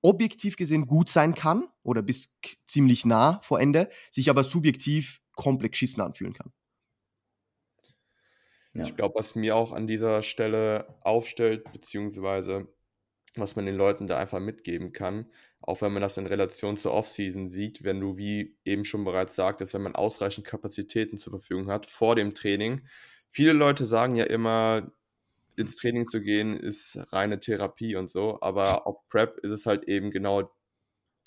[0.00, 2.32] objektiv gesehen gut sein kann oder bis
[2.66, 6.52] ziemlich nah vor Ende, sich aber subjektiv komplett geschissen anfühlen kann.
[8.76, 8.84] Ja.
[8.84, 12.68] Ich glaube, was mir auch an dieser Stelle aufstellt, beziehungsweise
[13.34, 16.94] was man den Leuten da einfach mitgeben kann, auch wenn man das in Relation zur
[16.94, 21.70] Offseason sieht, wenn du, wie eben schon bereits sagtest, wenn man ausreichend Kapazitäten zur Verfügung
[21.70, 22.86] hat vor dem Training.
[23.30, 24.92] Viele Leute sagen ja immer,
[25.56, 29.84] ins Training zu gehen ist reine Therapie und so, aber auf Prep ist es halt
[29.84, 30.50] eben genau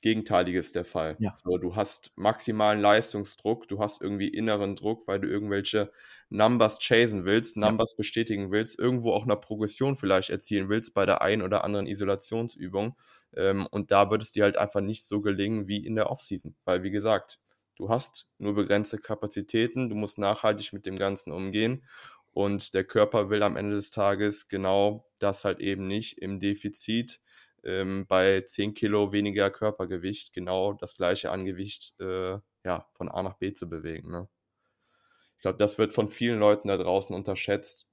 [0.02, 1.16] Gegenteiliges der Fall.
[1.20, 1.34] Ja.
[1.38, 5.92] So, du hast maximalen Leistungsdruck, du hast irgendwie inneren Druck, weil du irgendwelche
[6.30, 7.70] Numbers chasen willst, Ja.
[7.70, 11.88] Numbers bestätigen willst, irgendwo auch eine Progression vielleicht erzielen willst bei der einen oder anderen
[11.88, 12.96] Isolationsübung.
[13.36, 16.56] Ähm, und da wird es dir halt einfach nicht so gelingen wie in der Offseason.
[16.66, 17.40] Weil, wie gesagt,
[17.76, 21.84] du hast nur begrenzte Kapazitäten, du musst nachhaltig mit dem Ganzen umgehen.
[22.32, 27.22] Und der Körper will am Ende des Tages genau das halt eben nicht im Defizit
[27.64, 33.24] ähm, bei 10 Kilo weniger Körpergewicht genau das gleiche an Gewicht äh, ja, von A
[33.24, 34.12] nach B zu bewegen.
[34.12, 34.28] Ne?
[35.38, 37.88] Ich glaube, das wird von vielen Leuten da draußen unterschätzt.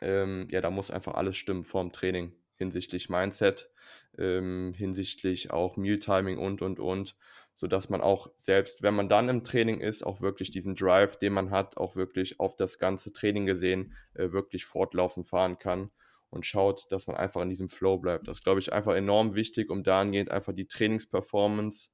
[0.00, 3.70] Ähm, ja, da muss einfach alles stimmen vorm Training hinsichtlich Mindset,
[4.18, 7.16] ähm, hinsichtlich auch Mealtiming und, und, und,
[7.54, 11.32] sodass man auch selbst, wenn man dann im Training ist, auch wirklich diesen Drive, den
[11.32, 15.90] man hat, auch wirklich auf das ganze Training gesehen, äh, wirklich fortlaufend fahren kann
[16.30, 18.28] und schaut, dass man einfach in diesem Flow bleibt.
[18.28, 21.90] Das ist, glaube ich, einfach enorm wichtig, um dahingehend einfach die Trainingsperformance,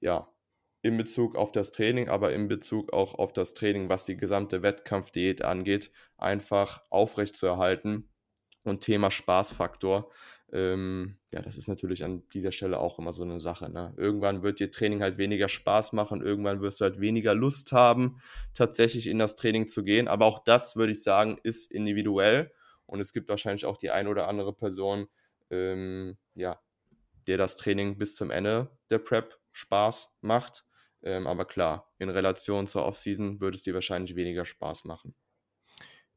[0.00, 0.28] ja,
[0.82, 4.62] in Bezug auf das Training, aber in Bezug auch auf das Training, was die gesamte
[4.62, 8.10] Wettkampfdiät angeht, einfach aufrecht zu erhalten.
[8.64, 10.10] Und Thema Spaßfaktor,
[10.52, 13.70] ähm, ja, das ist natürlich an dieser Stelle auch immer so eine Sache.
[13.70, 13.92] Ne?
[13.96, 18.20] Irgendwann wird dir Training halt weniger Spaß machen, irgendwann wirst du halt weniger Lust haben,
[18.54, 20.06] tatsächlich in das Training zu gehen.
[20.06, 22.52] Aber auch das, würde ich sagen, ist individuell.
[22.86, 25.08] Und es gibt wahrscheinlich auch die ein oder andere Person,
[25.50, 26.60] ähm, ja,
[27.26, 30.64] der das Training bis zum Ende der Prep Spaß macht.
[31.02, 35.14] Ähm, aber klar, in Relation zur Offseason würde es dir wahrscheinlich weniger Spaß machen.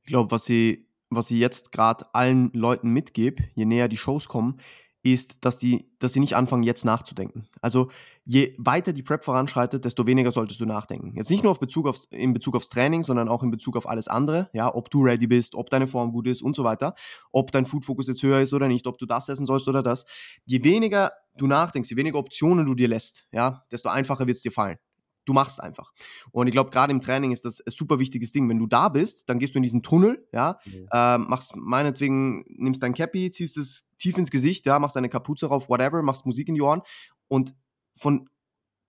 [0.02, 4.28] Ich glaube, was sie, was sie jetzt gerade allen Leuten mitgebe, je näher die Shows
[4.28, 4.62] kommen,
[5.04, 7.48] ist, dass, die, dass sie nicht anfangen, jetzt nachzudenken.
[7.62, 7.92] Also
[8.28, 11.14] je weiter die Prep voranschreitet, desto weniger solltest du nachdenken.
[11.16, 13.88] Jetzt nicht nur auf Bezug aufs, in Bezug aufs Training, sondern auch in Bezug auf
[13.88, 14.50] alles andere.
[14.52, 16.94] Ja, ob du ready bist, ob deine Form gut ist und so weiter.
[17.32, 20.06] Ob dein Food-Fokus jetzt höher ist oder nicht, ob du das essen sollst oder das.
[20.44, 24.44] Je weniger du nachdenkst, je weniger Optionen du dir lässt, ja, desto einfacher wird es
[24.44, 24.78] dir fallen.
[25.24, 25.94] Du machst einfach.
[26.32, 28.50] Und ich glaube, gerade im Training ist das ein super wichtiges Ding.
[28.50, 30.88] Wenn du da bist, dann gehst du in diesen Tunnel, ja, mhm.
[30.92, 35.46] äh, machst meinetwegen, nimmst dein Cappy, ziehst es tief ins Gesicht, ja, machst deine Kapuze
[35.46, 36.82] rauf, whatever, machst Musik in die Ohren
[37.30, 37.56] und
[37.98, 38.30] von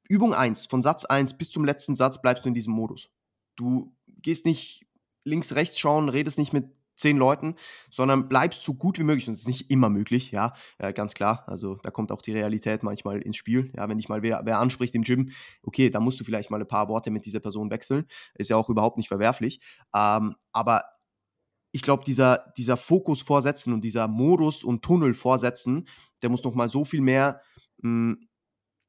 [0.09, 3.11] Übung 1, von Satz 1 bis zum letzten Satz bleibst du in diesem Modus.
[3.57, 4.87] Du gehst nicht
[5.25, 7.55] links, rechts schauen, redest nicht mit zehn Leuten,
[7.90, 9.29] sondern bleibst so gut wie möglich.
[9.29, 11.44] Und das ist nicht immer möglich, ja, äh, ganz klar.
[11.47, 13.71] Also da kommt auch die Realität manchmal ins Spiel.
[13.77, 15.31] Ja, wenn dich mal wer, wer anspricht im Gym,
[15.62, 18.07] okay, da musst du vielleicht mal ein paar Worte mit dieser Person wechseln.
[18.35, 19.61] Ist ja auch überhaupt nicht verwerflich.
[19.94, 20.85] Ähm, aber
[21.71, 25.87] ich glaube, dieser, dieser Fokus vorsetzen und dieser Modus und Tunnel vorsetzen,
[26.23, 27.40] der muss nochmal so viel mehr
[27.83, 28.29] mh, hm,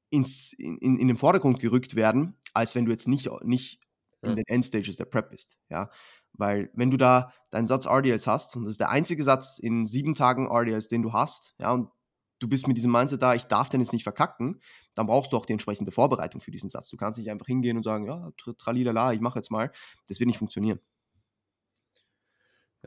[0.09, 3.79] ins, in, in, in den Vordergrund gerückt werden, als wenn du jetzt nicht, nicht
[4.21, 5.57] in den Endstages der Prep bist.
[5.69, 5.89] Ja,
[6.33, 9.85] weil wenn du da deinen Satz RDLs hast, und das ist der einzige Satz in
[9.85, 11.89] sieben Tagen RDLs, den du hast, ja, und
[12.39, 14.61] du bist mit diesem Mindset da, ich darf den jetzt nicht verkacken,
[14.95, 16.89] dann brauchst du auch die entsprechende Vorbereitung für diesen Satz.
[16.89, 19.71] Du kannst nicht einfach hingehen und sagen, ja, tralilala, ich mache jetzt mal.
[20.07, 20.79] Das wird nicht funktionieren.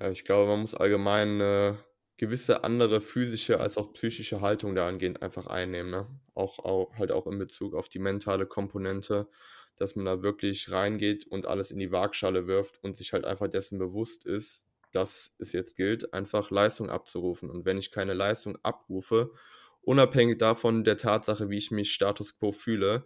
[0.01, 1.85] Ja, ich glaube, man muss allgemein eine
[2.23, 5.91] gewisse andere physische als auch psychische Haltung dahingehend einfach einnehmen.
[5.91, 6.07] Ne?
[6.35, 9.29] Auch, auch halt auch in Bezug auf die mentale Komponente
[9.77, 13.49] dass man da wirklich reingeht und alles in die Waagschale wirft und sich halt einfach
[13.49, 17.51] dessen bewusst ist, dass es jetzt gilt, einfach Leistung abzurufen.
[17.51, 19.33] Und wenn ich keine Leistung abrufe,
[19.81, 23.05] unabhängig davon der Tatsache, wie ich mich Status quo fühle,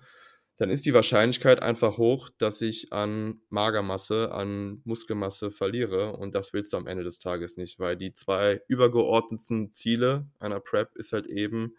[0.59, 6.17] dann ist die Wahrscheinlichkeit einfach hoch, dass ich an Magermasse, an Muskelmasse verliere.
[6.17, 10.61] Und das willst du am Ende des Tages nicht, weil die zwei übergeordneten Ziele einer
[10.61, 11.77] Prep ist halt eben,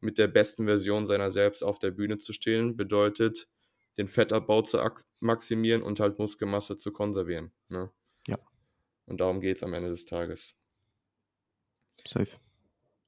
[0.00, 3.48] mit der besten Version seiner selbst auf der Bühne zu stehen, bedeutet,
[3.98, 4.78] den Fettabbau zu
[5.20, 7.52] maximieren und halt Muskelmasse zu konservieren.
[7.68, 7.90] Ne?
[8.26, 8.38] Ja.
[9.06, 10.54] Und darum geht es am Ende des Tages.
[12.06, 12.28] Safe.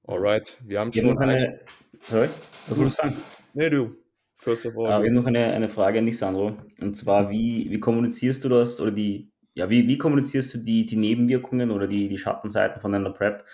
[0.05, 1.19] Alright, wir haben ich schon.
[1.19, 1.61] Eine,
[2.09, 2.29] sorry,
[2.69, 3.17] was du sagen?
[3.55, 4.04] Nee, du.
[4.45, 4.85] First of all.
[4.85, 6.59] Uh, wir haben noch eine, eine Frage an dich, Sandro.
[6.79, 10.85] Und zwar, wie, wie kommunizierst du das oder die, ja, wie, wie kommunizierst du die,
[10.85, 13.47] die Nebenwirkungen oder die, die Schattenseiten von deiner Prep,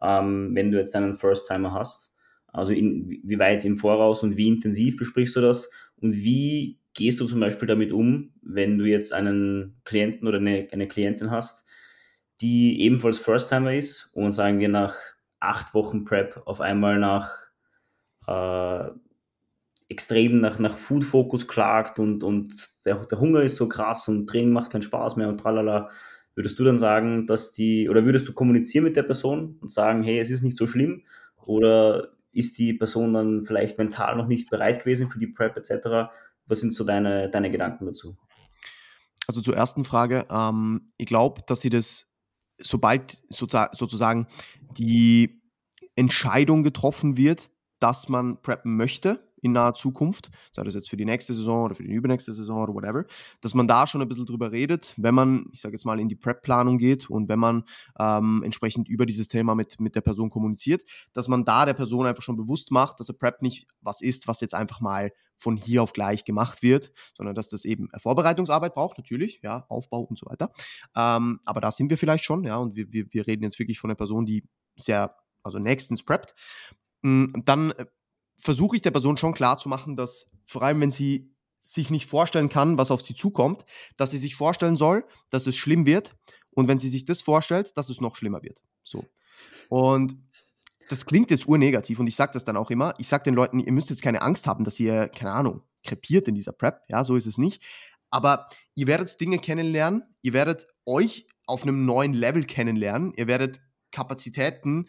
[0.00, 2.14] ähm, wenn du jetzt einen First-Timer hast?
[2.46, 5.70] Also in, wie weit im Voraus und wie intensiv besprichst du das?
[6.00, 10.66] Und wie gehst du zum Beispiel damit um, wenn du jetzt einen Klienten oder eine,
[10.72, 11.68] eine Klientin hast,
[12.40, 14.94] die ebenfalls First-Timer ist und sagen wir nach
[15.40, 17.30] acht Wochen Prep auf einmal nach
[18.26, 18.90] äh,
[19.88, 24.52] extrem nach, nach Food-Focus klagt und, und der, der Hunger ist so krass und Training
[24.52, 25.88] macht keinen Spaß mehr und tralala.
[26.34, 30.02] Würdest du dann sagen, dass die, oder würdest du kommunizieren mit der Person und sagen,
[30.02, 31.04] hey, es ist nicht so schlimm?
[31.44, 36.12] Oder ist die Person dann vielleicht mental noch nicht bereit gewesen für die Prep etc.?
[36.46, 38.16] Was sind so deine, deine Gedanken dazu?
[39.26, 42.06] Also zur ersten Frage, ähm, ich glaube, dass sie das,
[42.58, 44.26] sobald sozusagen
[44.76, 45.42] die
[45.96, 51.04] Entscheidung getroffen wird, dass man preppen möchte in naher Zukunft, sei das jetzt für die
[51.04, 53.04] nächste Saison oder für die übernächste Saison oder whatever,
[53.40, 56.08] dass man da schon ein bisschen drüber redet, wenn man, ich sage jetzt mal, in
[56.08, 57.64] die Prep-Planung geht und wenn man
[57.98, 62.06] ähm, entsprechend über dieses Thema mit, mit der Person kommuniziert, dass man da der Person
[62.06, 65.56] einfach schon bewusst macht, dass er Prep nicht was ist, was jetzt einfach mal von
[65.56, 70.18] hier auf gleich gemacht wird, sondern dass das eben Vorbereitungsarbeit braucht, natürlich, ja, Aufbau und
[70.18, 70.52] so weiter.
[70.96, 73.78] Ähm, aber da sind wir vielleicht schon, ja, und wir, wir, wir reden jetzt wirklich
[73.78, 74.44] von einer Person, die
[74.76, 76.34] sehr, also nächstens preppt.
[77.02, 77.86] Hm, dann äh,
[78.38, 82.08] versuche ich der Person schon klar zu machen, dass vor allem, wenn sie sich nicht
[82.08, 83.64] vorstellen kann, was auf sie zukommt,
[83.96, 86.16] dass sie sich vorstellen soll, dass es schlimm wird
[86.50, 88.62] und wenn sie sich das vorstellt, dass es noch schlimmer wird.
[88.84, 89.04] So.
[89.68, 90.16] Und
[90.88, 92.94] das klingt jetzt urnegativ und ich sage das dann auch immer.
[92.98, 96.28] Ich sage den Leuten, ihr müsst jetzt keine Angst haben, dass ihr, keine Ahnung, krepiert
[96.28, 96.82] in dieser Prep.
[96.88, 97.62] Ja, so ist es nicht.
[98.10, 103.60] Aber ihr werdet Dinge kennenlernen, ihr werdet euch auf einem neuen Level kennenlernen, ihr werdet
[103.90, 104.88] Kapazitäten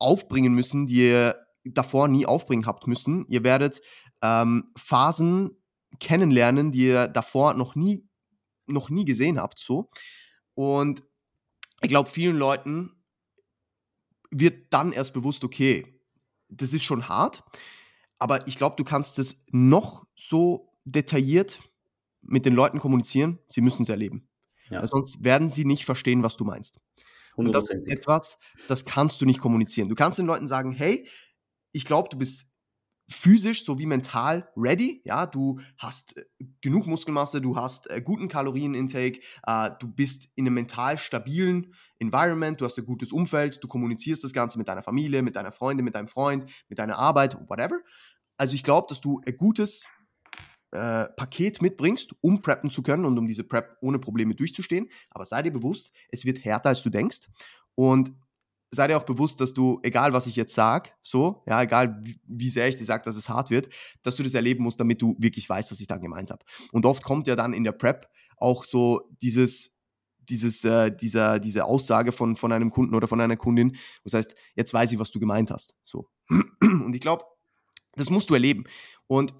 [0.00, 3.26] aufbringen müssen, die ihr davor nie aufbringen habt müssen.
[3.28, 3.80] Ihr werdet
[4.22, 5.56] ähm, Phasen
[6.00, 8.08] kennenlernen, die ihr davor noch nie,
[8.66, 9.58] noch nie gesehen habt.
[9.58, 9.90] So.
[10.54, 11.02] Und
[11.82, 12.92] ich glaube, vielen Leuten
[14.30, 16.00] wird dann erst bewusst, okay,
[16.48, 17.44] das ist schon hart,
[18.18, 21.60] aber ich glaube, du kannst es noch so detailliert
[22.22, 24.28] mit den Leuten kommunizieren, sie müssen es erleben.
[24.68, 24.86] Ja.
[24.86, 26.78] sonst werden sie nicht verstehen, was du meinst.
[27.36, 28.38] Und das ist etwas,
[28.68, 29.88] das kannst du nicht kommunizieren.
[29.88, 31.06] Du kannst den Leuten sagen, hey,
[31.72, 32.50] ich glaube, du bist
[33.10, 35.02] physisch sowie mental ready.
[35.04, 36.24] Ja, du hast äh,
[36.60, 42.60] genug Muskelmasse, du hast äh, guten Kalorienintake, äh, du bist in einem mental stabilen Environment,
[42.60, 45.84] du hast ein gutes Umfeld, du kommunizierst das Ganze mit deiner Familie, mit deiner Freundin,
[45.84, 47.80] mit deinem Freund, mit deiner Arbeit, whatever.
[48.36, 49.86] Also ich glaube, dass du ein gutes
[50.72, 54.88] äh, Paket mitbringst, um preppen zu können und um diese Prep ohne Probleme durchzustehen.
[55.10, 57.28] Aber sei dir bewusst, es wird härter, als du denkst.
[57.74, 58.12] Und
[58.70, 62.48] sei dir auch bewusst, dass du, egal was ich jetzt sage, so, ja, egal wie,
[62.48, 63.68] sehr ich dir sage, dass es hart wird,
[64.02, 66.44] dass du das erleben musst, damit du wirklich weißt, was ich da gemeint habe.
[66.72, 69.72] Und oft kommt ja dann in der Prep auch so dieses,
[70.18, 74.34] dieses, äh, dieser, diese Aussage von, von einem Kunden oder von einer Kundin, das heißt,
[74.54, 75.74] jetzt weiß ich, was du gemeint hast.
[75.82, 76.08] So.
[76.60, 77.24] Und ich glaube,
[77.94, 78.64] das musst du erleben.
[79.08, 79.34] Und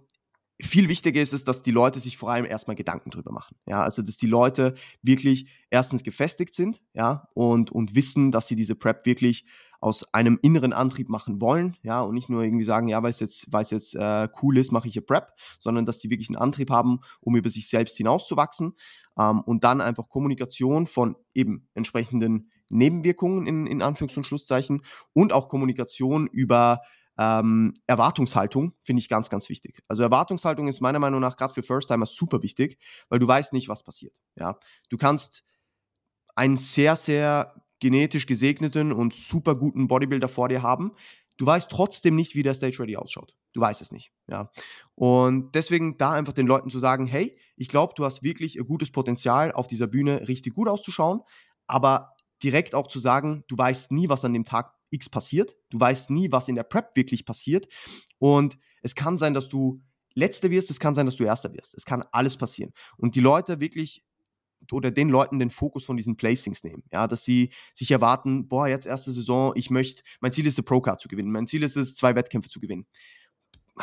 [0.63, 3.57] viel wichtiger ist es, dass die Leute sich vor allem erstmal Gedanken drüber machen.
[3.67, 8.57] Ja, also dass die Leute wirklich erstens gefestigt sind, ja, und, und wissen, dass sie
[8.57, 9.45] diese Prep wirklich
[9.81, 13.21] aus einem inneren Antrieb machen wollen, ja, und nicht nur irgendwie sagen, ja, weil es
[13.21, 16.29] jetzt, weil es jetzt äh, cool ist, mache ich eine Prep, sondern dass die wirklich
[16.29, 18.75] einen Antrieb haben, um über sich selbst hinauszuwachsen
[19.19, 25.33] ähm, und dann einfach Kommunikation von eben entsprechenden Nebenwirkungen in, in Anführungs- und Schlusszeichen und
[25.33, 26.83] auch Kommunikation über
[27.19, 29.83] ähm, Erwartungshaltung finde ich ganz, ganz wichtig.
[29.89, 33.69] Also Erwartungshaltung ist meiner Meinung nach gerade für First-Timer super wichtig, weil du weißt nicht,
[33.69, 34.21] was passiert.
[34.37, 34.59] Ja?
[34.89, 35.45] Du kannst
[36.35, 40.93] einen sehr, sehr genetisch gesegneten und super guten Bodybuilder vor dir haben.
[41.37, 43.35] Du weißt trotzdem nicht, wie der Stage Ready ausschaut.
[43.53, 44.13] Du weißt es nicht.
[44.29, 44.51] Ja.
[44.95, 48.67] Und deswegen da einfach den Leuten zu sagen, hey, ich glaube, du hast wirklich ein
[48.67, 51.21] gutes Potenzial, auf dieser Bühne richtig gut auszuschauen,
[51.67, 55.57] aber direkt auch zu sagen, du weißt nie, was an dem Tag X passiert.
[55.71, 57.67] Du weißt nie, was in der Prep wirklich passiert.
[58.19, 59.83] Und es kann sein, dass du
[60.15, 61.75] Letzter wirst, es kann sein, dass du Erster wirst.
[61.75, 62.73] Es kann alles passieren.
[62.97, 64.05] Und die Leute wirklich
[64.73, 66.83] oder den Leuten den Fokus von diesen Placings nehmen.
[66.93, 70.65] Ja, dass sie sich erwarten, boah, jetzt erste Saison, ich möchte, mein Ziel ist, eine
[70.65, 71.33] Pro-Card zu gewinnen.
[71.33, 72.87] Mein Ziel ist es, zwei Wettkämpfe zu gewinnen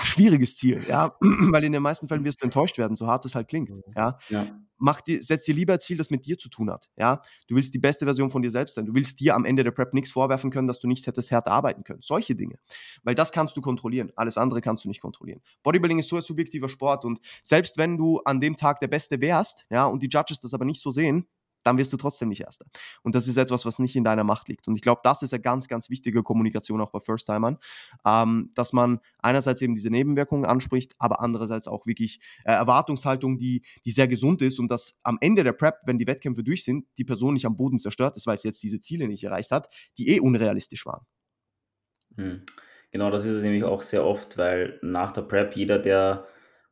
[0.06, 3.36] schwieriges Ziel, ja, weil in den meisten Fällen wirst du enttäuscht werden, so hart es
[3.36, 4.18] halt klingt, ja.
[4.30, 4.48] ja.
[4.80, 7.22] Mach dir, setz dir lieber ein Ziel, das mit dir zu tun hat, ja.
[7.48, 8.86] Du willst die beste Version von dir selbst sein.
[8.86, 11.52] Du willst dir am Ende der Prep nichts vorwerfen können, dass du nicht hättest härter
[11.52, 12.02] arbeiten können.
[12.02, 12.60] Solche Dinge.
[13.04, 14.12] Weil das kannst du kontrollieren.
[14.16, 15.42] Alles andere kannst du nicht kontrollieren.
[15.64, 19.20] Bodybuilding ist so ein subjektiver Sport und selbst wenn du an dem Tag der Beste
[19.20, 21.28] wärst, ja, und die Judges das aber nicht so sehen,
[21.68, 22.66] dann wirst du trotzdem nicht Erster.
[23.04, 24.68] Und das ist etwas, was nicht in deiner Macht liegt.
[24.70, 27.58] Und ich glaube, das ist eine ganz, ganz wichtige Kommunikation auch bei First-Timern,
[28.06, 33.64] ähm, dass man einerseits eben diese Nebenwirkungen anspricht, aber andererseits auch wirklich äh, Erwartungshaltung, die,
[33.84, 36.86] die sehr gesund ist und dass am Ende der Prep, wenn die Wettkämpfe durch sind,
[36.98, 39.70] die Person nicht am Boden zerstört ist, weil sie jetzt diese Ziele nicht erreicht hat,
[39.98, 41.06] die eh unrealistisch waren.
[42.16, 42.44] Hm.
[42.92, 46.28] Genau, das ist es nämlich auch sehr oft, weil nach der Prep jeder, der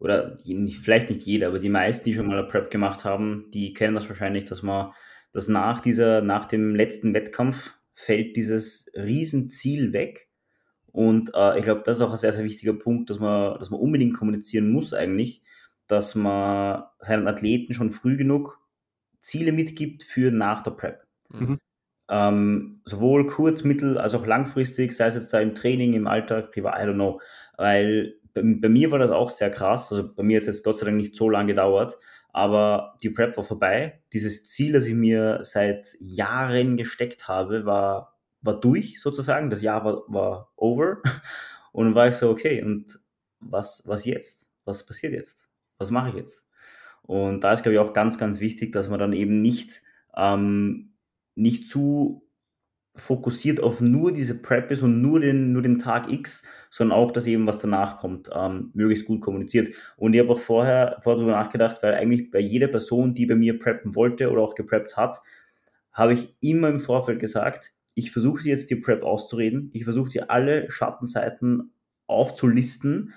[0.05, 0.37] oder
[0.83, 3.95] vielleicht nicht jeder, aber die meisten, die schon mal eine Prep gemacht haben, die kennen
[3.95, 4.91] das wahrscheinlich, dass man,
[5.33, 10.29] dass nach dieser, nach dem letzten Wettkampf fällt dieses Riesenziel weg.
[10.91, 13.71] Und äh, ich glaube, das ist auch ein sehr, sehr wichtiger Punkt, dass man, dass
[13.71, 15.41] man unbedingt kommunizieren muss eigentlich,
[15.87, 18.59] dass man seinen Athleten schon früh genug
[19.17, 21.07] Ziele mitgibt für nach der Prep.
[21.31, 21.57] Mhm.
[22.09, 26.51] Ähm, sowohl kurz-, mittel- als auch langfristig, sei es jetzt da im Training, im Alltag,
[26.51, 27.19] privat, I don't know.
[27.57, 29.91] Weil bei, bei mir war das auch sehr krass.
[29.91, 31.97] Also bei mir hat es jetzt Gott sei Dank nicht so lange gedauert,
[32.31, 34.03] aber die Prep war vorbei.
[34.13, 39.49] Dieses Ziel, das ich mir seit Jahren gesteckt habe, war, war durch sozusagen.
[39.49, 41.01] Das Jahr war, war over.
[41.71, 43.01] Und dann war ich so, okay, und
[43.41, 44.49] was, was jetzt?
[44.63, 45.49] Was passiert jetzt?
[45.77, 46.47] Was mache ich jetzt?
[47.01, 49.83] Und da ist, glaube ich, auch ganz, ganz wichtig, dass man dann eben nicht,
[50.15, 50.93] ähm,
[51.35, 52.24] nicht zu
[52.95, 57.11] fokussiert auf nur diese Prep ist und nur den, nur den Tag X, sondern auch
[57.11, 59.73] das eben, was danach kommt, ähm, möglichst gut kommuniziert.
[59.97, 63.35] Und ich habe auch vorher, vorher darüber nachgedacht, weil eigentlich bei jeder Person, die bei
[63.35, 65.21] mir preppen wollte oder auch gepreppt hat,
[65.91, 70.09] habe ich immer im Vorfeld gesagt, ich versuche dir jetzt die Prep auszureden, ich versuche
[70.09, 71.71] dir alle Schattenseiten
[72.07, 73.13] aufzulisten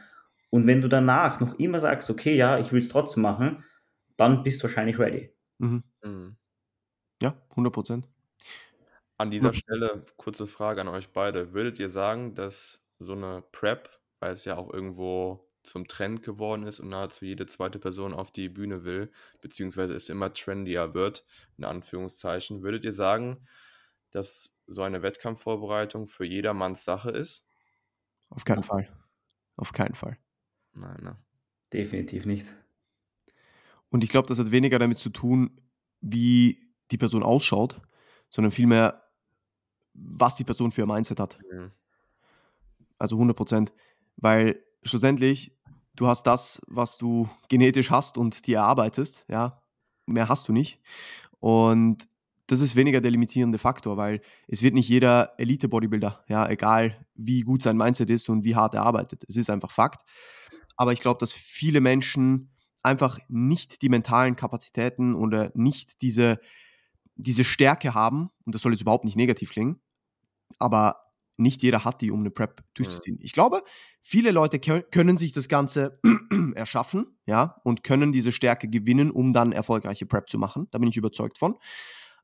[0.50, 3.64] und wenn du danach noch immer sagst, okay, ja, ich will es trotzdem machen,
[4.16, 5.30] dann bist du wahrscheinlich ready.
[5.58, 5.82] Mhm.
[6.02, 6.36] Mhm.
[7.20, 8.08] Ja, 100 Prozent.
[9.18, 11.52] An dieser Stelle kurze Frage an euch beide.
[11.52, 16.62] Würdet ihr sagen, dass so eine Prep, weil es ja auch irgendwo zum Trend geworden
[16.62, 21.24] ist und nahezu jede zweite Person auf die Bühne will, beziehungsweise es immer trendier wird,
[21.56, 23.44] in Anführungszeichen, würdet ihr sagen,
[24.10, 27.46] dass so eine Wettkampfvorbereitung für jedermanns Sache ist?
[28.30, 28.88] Auf keinen Fall.
[29.56, 30.16] Auf keinen Fall.
[30.72, 31.16] Nein, ne?
[31.72, 32.46] Definitiv nicht.
[33.90, 35.60] Und ich glaube, das hat weniger damit zu tun,
[36.00, 37.80] wie die Person ausschaut,
[38.30, 39.07] sondern vielmehr,
[40.00, 41.38] was die Person für ein Mindset hat.
[41.50, 41.70] Mhm.
[42.98, 43.72] Also 100 Prozent.
[44.16, 45.52] Weil schlussendlich,
[45.94, 49.62] du hast das, was du genetisch hast und dir erarbeitest, ja,
[50.06, 50.80] mehr hast du nicht.
[51.40, 52.08] Und
[52.46, 57.42] das ist weniger der limitierende Faktor, weil es wird nicht jeder Elite-Bodybuilder, ja, egal wie
[57.42, 59.22] gut sein Mindset ist und wie hart er arbeitet.
[59.28, 60.02] Es ist einfach Fakt.
[60.76, 62.50] Aber ich glaube, dass viele Menschen
[62.82, 66.38] einfach nicht die mentalen Kapazitäten oder nicht diese,
[67.16, 69.80] diese Stärke haben, und das soll jetzt überhaupt nicht negativ klingen,
[70.58, 70.96] aber
[71.36, 73.16] nicht jeder hat die, um eine Prep durchzuziehen.
[73.16, 73.24] Mhm.
[73.24, 73.62] Ich glaube,
[74.02, 76.00] viele Leute können sich das Ganze
[76.54, 80.66] erschaffen, ja, und können diese Stärke gewinnen, um dann erfolgreiche Prep zu machen.
[80.70, 81.56] Da bin ich überzeugt von.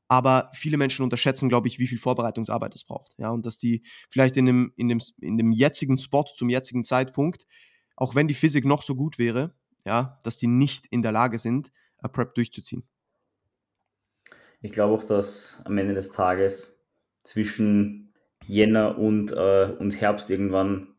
[0.07, 3.13] Aber viele Menschen unterschätzen, glaube ich, wie viel Vorbereitungsarbeit es braucht.
[3.17, 6.83] Ja, und dass die vielleicht in dem, in dem, in dem jetzigen Spot, zum jetzigen
[6.83, 7.47] Zeitpunkt,
[7.95, 11.39] auch wenn die Physik noch so gut wäre, ja, dass die nicht in der Lage
[11.39, 12.83] sind, eine Prep durchzuziehen.
[14.61, 16.79] Ich glaube auch, dass am Ende des Tages
[17.23, 18.04] zwischen
[18.47, 20.95] Jänner und, äh, und Herbst irgendwann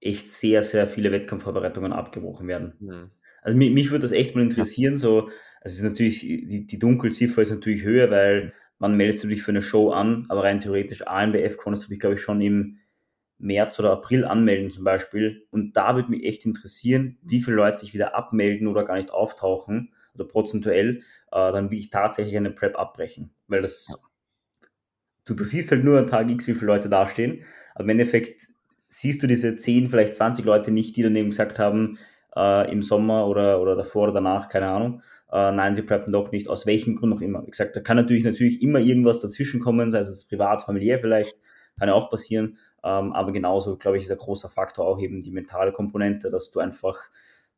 [0.00, 2.74] echt sehr, sehr viele Wettkampfvorbereitungen abgebrochen werden.
[2.80, 3.10] Mhm.
[3.42, 6.78] Also mich, mich würde das echt mal interessieren, so, also es ist natürlich, die, die
[6.78, 11.06] Dunkelziffer ist natürlich höher, weil man meldet sich für eine Show an, aber rein theoretisch
[11.06, 12.78] ANBF konntest du dich, glaube ich, schon im
[13.38, 15.46] März oder April anmelden zum Beispiel.
[15.50, 19.10] Und da würde mich echt interessieren, wie viele Leute sich wieder abmelden oder gar nicht
[19.10, 21.02] auftauchen, also prozentuell,
[21.32, 23.34] äh, dann wie ich tatsächlich eine Prep abbrechen.
[23.48, 24.02] Weil das,
[25.24, 28.48] du, du siehst halt nur an Tag X, wie viele Leute dastehen, aber im Endeffekt
[28.86, 31.98] siehst du diese 10, vielleicht 20 Leute nicht, die dann eben gesagt haben,
[32.36, 36.30] äh, im Sommer oder, oder davor oder danach, keine Ahnung, äh, nein, sie preppen doch
[36.32, 37.44] nicht, aus welchem Grund auch immer.
[37.46, 41.40] Wie gesagt, da kann natürlich, natürlich immer irgendwas dazwischen kommen, sei es privat, familiär vielleicht,
[41.78, 45.20] kann ja auch passieren, ähm, aber genauso, glaube ich, ist ein großer Faktor auch eben
[45.20, 47.10] die mentale Komponente, dass du einfach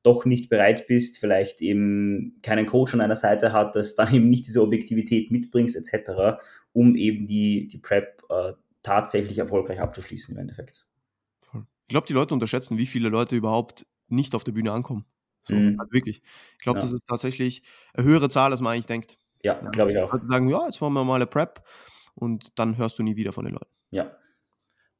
[0.06, 4.46] doch nicht bereit bist, vielleicht eben keinen Coach an deiner Seite hattest, dann eben nicht
[4.46, 6.38] diese Objektivität mitbringst, etc.,
[6.72, 10.86] um eben die, die Prep äh, tatsächlich erfolgreich abzuschließen im Endeffekt.
[11.52, 15.04] Ich glaube, die Leute unterschätzen, wie viele Leute überhaupt nicht auf der Bühne ankommen.
[15.44, 15.78] So, mhm.
[15.78, 16.22] also wirklich.
[16.58, 16.82] Ich glaube, ja.
[16.82, 17.62] das ist tatsächlich
[17.94, 19.18] eine höhere Zahl, als man eigentlich denkt.
[19.42, 20.12] Ja, glaube ich auch.
[20.12, 21.62] Leute sagen, ja, jetzt machen wir mal eine Prep
[22.14, 23.70] und dann hörst du nie wieder von den Leuten.
[23.90, 24.16] Ja.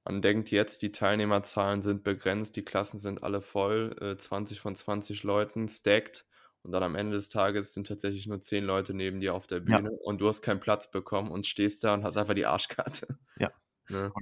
[0.07, 4.77] Man denkt jetzt, die Teilnehmerzahlen sind begrenzt, die Klassen sind alle voll, äh, 20 von
[4.77, 6.25] 20 Leuten stacked
[6.63, 9.59] und dann am Ende des Tages sind tatsächlich nur 10 Leute neben dir auf der
[9.59, 9.99] Bühne ja.
[10.05, 13.19] und du hast keinen Platz bekommen und stehst da und hast einfach die Arschkarte.
[13.37, 13.51] Ja,
[13.89, 14.13] ne?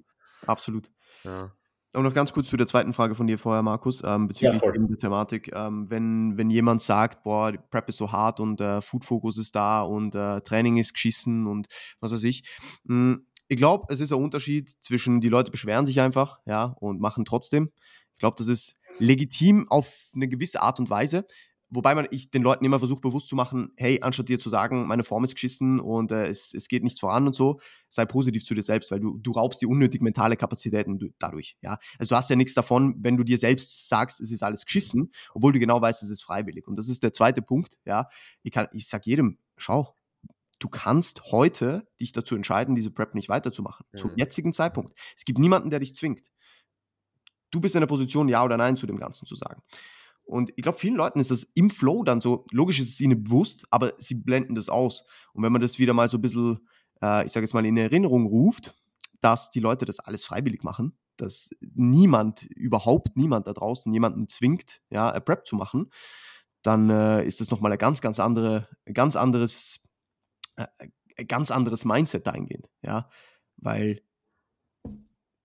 [0.47, 0.91] absolut.
[1.23, 1.53] Ja.
[1.93, 4.73] Und noch ganz kurz zu der zweiten Frage von dir vorher, Markus, ähm, bezüglich ja,
[4.73, 5.55] der Thematik.
[5.55, 9.37] Ähm, wenn, wenn jemand sagt, boah, die Prep ist so hart und äh, Food Focus
[9.37, 11.67] ist da und äh, Training ist geschissen und
[12.01, 12.43] was weiß ich.
[12.85, 16.77] Mh, hm, ich glaube, es ist ein Unterschied zwischen, die Leute beschweren sich einfach, ja,
[16.81, 17.71] und machen trotzdem.
[18.13, 21.27] Ich glaube, das ist legitim auf eine gewisse Art und Weise.
[21.71, 24.87] Wobei man ich den Leuten immer versuche bewusst zu machen, hey, anstatt dir zu sagen,
[24.87, 28.45] meine Form ist geschissen und äh, es, es geht nichts voran und so, sei positiv
[28.45, 31.57] zu dir selbst, weil du, du raubst die unnötig mentale Kapazitäten dadurch.
[31.63, 31.79] Ja?
[31.99, 35.11] Also du hast ja nichts davon, wenn du dir selbst sagst, es ist alles geschissen,
[35.33, 36.69] obwohl du genau weißt, es ist freiwillig.
[36.69, 37.77] Und das ist der zweite Punkt.
[37.85, 38.09] Ja?
[38.43, 39.97] Ich, kann, ich sag jedem, schau,
[40.59, 43.87] du kannst heute dich dazu entscheiden, diese Prep nicht weiterzumachen.
[43.93, 43.99] Mhm.
[43.99, 44.99] Zum jetzigen Zeitpunkt.
[45.17, 46.31] Es gibt niemanden, der dich zwingt.
[47.51, 49.63] Du bist in der Position, Ja oder Nein zu dem Ganzen zu sagen.
[50.25, 53.25] Und ich glaube, vielen Leuten ist das im Flow dann so, logisch ist es ihnen
[53.25, 55.05] bewusst, aber sie blenden das aus.
[55.35, 56.61] Und wenn man das wieder mal so ein bisschen
[57.05, 58.75] äh, ich sage jetzt mal, in Erinnerung ruft,
[59.21, 64.81] dass die Leute das alles freiwillig machen, dass niemand, überhaupt niemand da draußen jemanden zwingt,
[64.91, 65.91] ja, eine Prep zu machen,
[66.63, 69.81] dann äh, ist das nochmal ein ganz, ganz andere, ganz anderes,
[70.57, 73.09] äh, ganz anderes Mindset dahingehend, ja,
[73.57, 74.01] weil,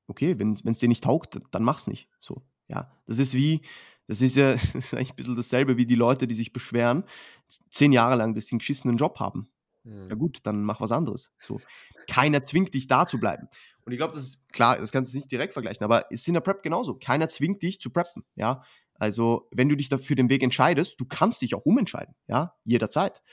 [0.07, 3.61] okay, wenn es dir nicht taugt, dann mach's nicht, so, ja, das ist wie,
[4.07, 7.03] das ist ja das ist eigentlich ein bisschen dasselbe wie die Leute, die sich beschweren,
[7.47, 9.49] zehn Jahre lang, dass sie einen geschissenen Job haben.
[9.83, 10.07] Mhm.
[10.07, 11.31] Ja gut, dann mach was anderes.
[11.41, 11.59] So.
[12.07, 13.47] Keiner zwingt dich da zu bleiben.
[13.85, 16.27] Und ich glaube, das ist klar, das kannst du nicht direkt vergleichen, aber es ist
[16.27, 16.95] in der Prep genauso.
[16.95, 18.63] Keiner zwingt dich zu preppen, ja.
[18.95, 23.23] Also, wenn du dich dafür den Weg entscheidest, du kannst dich auch umentscheiden, ja, jederzeit.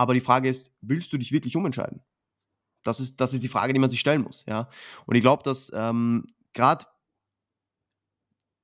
[0.00, 2.00] Aber die Frage ist, willst du dich wirklich umentscheiden?
[2.84, 4.70] Das ist, das ist die Frage, die man sich stellen muss, ja.
[5.04, 6.86] Und ich glaube, dass ähm, gerade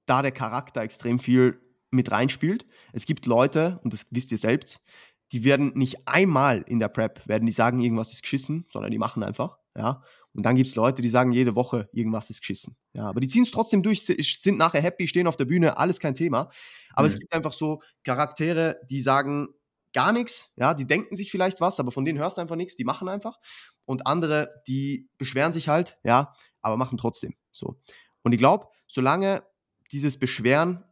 [0.06, 1.60] da der Charakter extrem viel
[1.90, 2.64] mit reinspielt.
[2.94, 4.80] Es gibt Leute, und das wisst ihr selbst,
[5.32, 8.98] die werden nicht einmal in der Prep, werden die sagen, irgendwas ist geschissen, sondern die
[8.98, 10.02] machen einfach, ja.
[10.32, 12.78] Und dann gibt es Leute, die sagen jede Woche, irgendwas ist geschissen.
[12.94, 16.00] Ja, aber die ziehen es trotzdem durch, sind nachher happy, stehen auf der Bühne, alles
[16.00, 16.50] kein Thema.
[16.94, 17.12] Aber mhm.
[17.12, 19.48] es gibt einfach so Charaktere, die sagen
[19.96, 22.76] gar nichts, ja, die denken sich vielleicht was, aber von denen hörst du einfach nichts,
[22.76, 23.38] die machen einfach.
[23.86, 27.34] Und andere, die beschweren sich halt, ja, aber machen trotzdem.
[27.50, 27.80] So.
[28.22, 29.42] Und ich glaube, solange
[29.92, 30.84] dieses Beschweren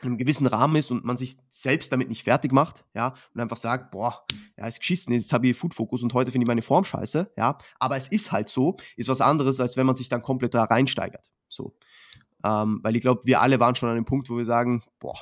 [0.00, 3.40] in einem gewissen Rahmen ist und man sich selbst damit nicht fertig macht, ja, und
[3.40, 4.24] einfach sagt, boah,
[4.56, 7.32] ja, ist geschissen, jetzt habe ich Food Focus und heute finde ich meine Form scheiße,
[7.36, 10.54] ja, aber es ist halt so, ist was anderes, als wenn man sich dann komplett
[10.54, 11.76] da reinsteigert, so.
[12.44, 15.18] Ähm, weil ich glaube, wir alle waren schon an dem Punkt, wo wir sagen, boah,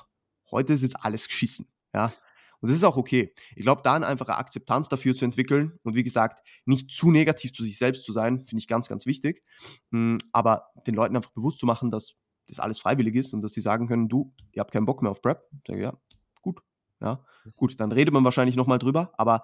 [0.51, 2.12] heute ist jetzt alles geschissen, ja.
[2.61, 3.34] Und das ist auch okay.
[3.57, 7.52] Ich glaube, da eine einfache Akzeptanz dafür zu entwickeln und wie gesagt, nicht zu negativ
[7.52, 9.42] zu sich selbst zu sein, finde ich ganz, ganz wichtig.
[9.90, 12.14] Hm, aber den Leuten einfach bewusst zu machen, dass
[12.46, 15.11] das alles freiwillig ist und dass sie sagen können, du, ihr habt keinen Bock mehr
[15.11, 15.42] auf Prep.
[15.52, 15.98] Ich sage, ja,
[16.42, 16.61] gut.
[17.00, 17.24] Ja,
[17.57, 19.42] gut, dann redet man wahrscheinlich nochmal drüber, aber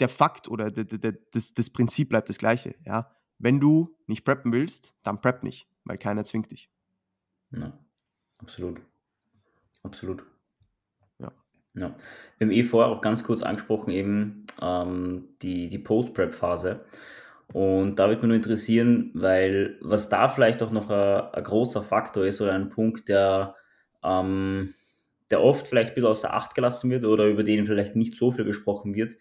[0.00, 2.74] der Fakt oder de, de, de, das, das Prinzip bleibt das gleiche.
[2.84, 3.10] Ja?
[3.38, 6.70] Wenn du nicht preppen willst, dann prep nicht, weil keiner zwingt dich.
[7.50, 7.78] Ja,
[8.38, 8.80] absolut.
[9.82, 10.24] Absolut.
[11.74, 11.94] Ja.
[12.38, 16.84] Wir haben eh vorher auch ganz kurz angesprochen, eben ähm, die, die Post-Prep-Phase.
[17.52, 21.82] Und da würde mich nur interessieren, weil was da vielleicht auch noch ein, ein großer
[21.82, 23.56] Faktor ist oder ein Punkt, der,
[24.02, 24.74] ähm,
[25.30, 28.32] der oft vielleicht ein bisschen außer Acht gelassen wird oder über den vielleicht nicht so
[28.32, 29.16] viel gesprochen wird,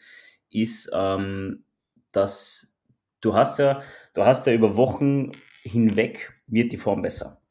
[0.49, 1.63] ist, ähm,
[2.11, 2.77] dass
[3.21, 3.81] du hast ja,
[4.13, 5.31] du hast ja über Wochen
[5.63, 7.41] hinweg wird die Form besser.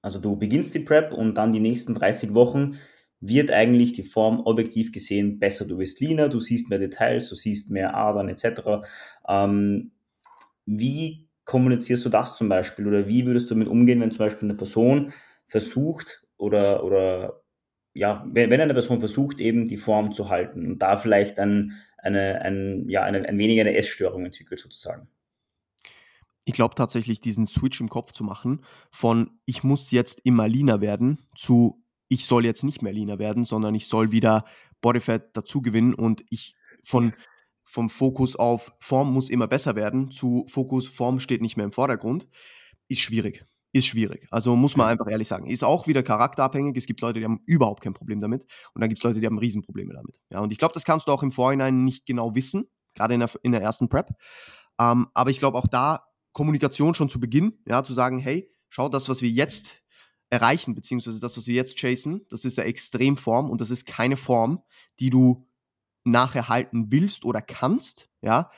[0.00, 2.78] Also du beginnst die Prep und dann die nächsten 30 Wochen
[3.20, 5.66] wird eigentlich die Form objektiv gesehen besser.
[5.66, 8.86] Du bist leaner, du siehst mehr Details, du siehst mehr Adern etc.
[9.28, 9.92] Ähm,
[10.66, 12.86] wie kommunizierst du das zum Beispiel?
[12.86, 15.12] Oder wie würdest du damit umgehen, wenn zum Beispiel eine Person
[15.46, 17.42] versucht oder, oder
[17.94, 21.72] ja, wenn, wenn eine Person versucht, eben die Form zu halten und da vielleicht ein,
[21.96, 25.08] eine, ein, ja, eine, ein wenig eine Essstörung entwickelt sozusagen?
[26.44, 30.80] Ich glaube tatsächlich, diesen Switch im Kopf zu machen von ich muss jetzt immer leaner
[30.80, 34.44] werden zu ich soll jetzt nicht mehr leaner werden, sondern ich soll wieder
[34.80, 36.54] Bodyfat dazu gewinnen und ich
[36.84, 37.12] von
[37.64, 41.72] vom Fokus auf Form muss immer besser werden zu Fokus Form steht nicht mehr im
[41.72, 42.26] Vordergrund,
[42.88, 43.44] ist schwierig.
[43.72, 44.26] Ist schwierig.
[44.30, 45.46] Also muss man einfach ehrlich sagen.
[45.46, 46.74] Ist auch wieder charakterabhängig.
[46.78, 48.44] Es gibt Leute, die haben überhaupt kein Problem damit.
[48.72, 50.18] Und dann gibt es Leute, die haben Riesenprobleme damit.
[50.30, 53.20] Ja, und ich glaube, das kannst du auch im Vorhinein nicht genau wissen, gerade in
[53.20, 54.08] der, in der ersten Prep.
[54.80, 58.88] Ähm, aber ich glaube auch da Kommunikation schon zu Beginn, ja, zu sagen, hey, schau,
[58.88, 59.82] das, was wir jetzt
[60.30, 64.16] erreichen, beziehungsweise das, was wir jetzt chasen, das ist eine Extremform und das ist keine
[64.16, 64.62] Form,
[65.00, 65.46] die du
[66.04, 68.50] nachher halten willst oder kannst, ja,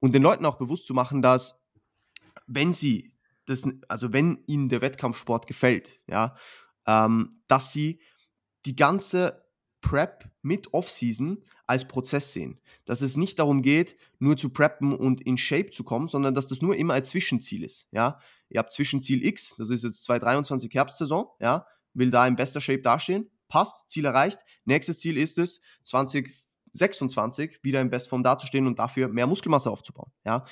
[0.00, 1.60] und den Leuten auch bewusst zu machen, dass
[2.46, 3.12] wenn sie
[3.46, 6.36] das, also wenn ihnen der Wettkampfsport gefällt, ja,
[6.86, 8.00] ähm, dass sie
[8.64, 9.44] die ganze
[9.80, 12.60] Prep mit Offseason als Prozess sehen.
[12.84, 16.46] Dass es nicht darum geht, nur zu preppen und in Shape zu kommen, sondern dass
[16.46, 17.88] das nur immer ein Zwischenziel ist.
[17.92, 18.20] Ja?
[18.50, 22.82] Ihr habt Zwischenziel X, das ist jetzt 2023 Herbstsaison, ja, will da in bester Shape
[22.82, 24.38] dastehen, passt, Ziel erreicht.
[24.64, 26.32] Nächstes Ziel ist es, 20
[26.72, 30.12] 26 wieder in Bestform dazustehen und dafür mehr Muskelmasse aufzubauen.
[30.24, 30.44] Ja?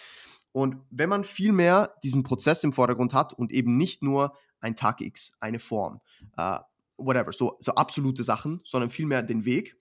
[0.53, 4.74] Und wenn man viel mehr diesen Prozess im Vordergrund hat und eben nicht nur ein
[4.74, 6.01] Tag X, eine Form,
[6.38, 6.59] uh,
[6.96, 9.76] whatever, so, so absolute Sachen, sondern vielmehr den Weg,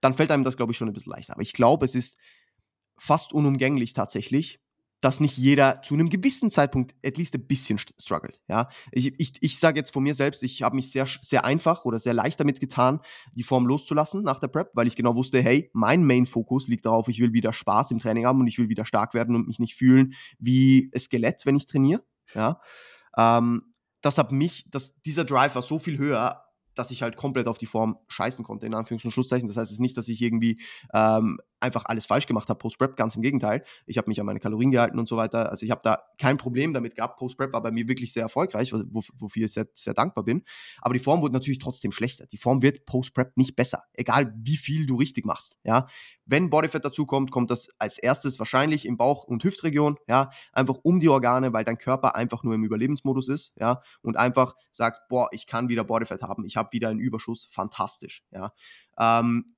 [0.00, 1.34] dann fällt einem das, glaube ich, schon ein bisschen leichter.
[1.34, 2.18] Aber ich glaube, es ist
[2.96, 4.60] fast unumgänglich tatsächlich,
[5.04, 8.40] dass nicht jeder zu einem gewissen Zeitpunkt at least ein bisschen struggelt.
[8.48, 8.70] Ja?
[8.90, 11.98] Ich, ich, ich sage jetzt von mir selbst, ich habe mich sehr, sehr einfach oder
[11.98, 13.00] sehr leicht damit getan,
[13.34, 17.08] die Form loszulassen nach der Prep, weil ich genau wusste, hey, mein Main-Fokus liegt darauf,
[17.08, 19.58] ich will wieder Spaß im Training haben und ich will wieder stark werden und mich
[19.58, 22.02] nicht fühlen wie ein Skelett, wenn ich trainiere.
[22.34, 22.58] Ja?
[23.18, 26.44] Ähm, das hat mich, das, dieser Drive war so viel höher,
[26.74, 29.48] dass ich halt komplett auf die Form scheißen konnte, in Anführungs- und Schlusszeichen.
[29.48, 30.60] Das heißt es ist nicht, dass ich irgendwie
[30.92, 33.64] ähm, einfach alles falsch gemacht habe Post-Prep, ganz im Gegenteil.
[33.86, 35.50] Ich habe mich an meine Kalorien gehalten und so weiter.
[35.50, 37.18] Also ich habe da kein Problem damit gehabt.
[37.18, 40.44] Post-Prep war bei mir wirklich sehr erfolgreich, wofür ich sehr, sehr dankbar bin.
[40.80, 42.26] Aber die Form wurde natürlich trotzdem schlechter.
[42.26, 45.58] Die Form wird Post-Prep nicht besser, egal wie viel du richtig machst.
[45.64, 45.88] Ja,
[46.26, 50.76] wenn Bodyfat dazu kommt, kommt das als erstes wahrscheinlich im Bauch- und Hüftregion, ja, einfach
[50.82, 55.08] um die Organe, weil dein Körper einfach nur im Überlebensmodus ist, ja, und einfach sagt,
[55.08, 58.52] boah, ich kann wieder Bodyfat haben, ich habe wieder einen Überschuss, fantastisch, ja.
[58.98, 59.53] Ähm,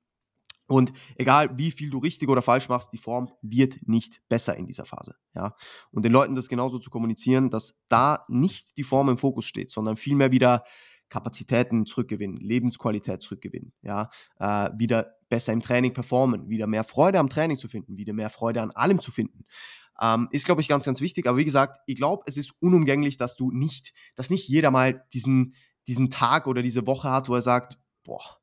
[0.66, 4.66] und egal wie viel du richtig oder falsch machst, die Form wird nicht besser in
[4.66, 5.14] dieser Phase.
[5.34, 5.54] Ja?
[5.90, 9.70] Und den Leuten das genauso zu kommunizieren, dass da nicht die Form im Fokus steht,
[9.70, 10.64] sondern vielmehr wieder
[11.08, 14.10] Kapazitäten zurückgewinnen, Lebensqualität zurückgewinnen, ja,
[14.40, 18.30] äh, wieder besser im Training performen, wieder mehr Freude am Training zu finden, wieder mehr
[18.30, 19.46] Freude an allem zu finden.
[20.00, 21.26] Ähm, ist, glaube ich, ganz, ganz wichtig.
[21.26, 25.04] Aber wie gesagt, ich glaube, es ist unumgänglich, dass du nicht, dass nicht jeder mal
[25.14, 25.54] diesen,
[25.86, 28.35] diesen Tag oder diese Woche hat, wo er sagt, boah,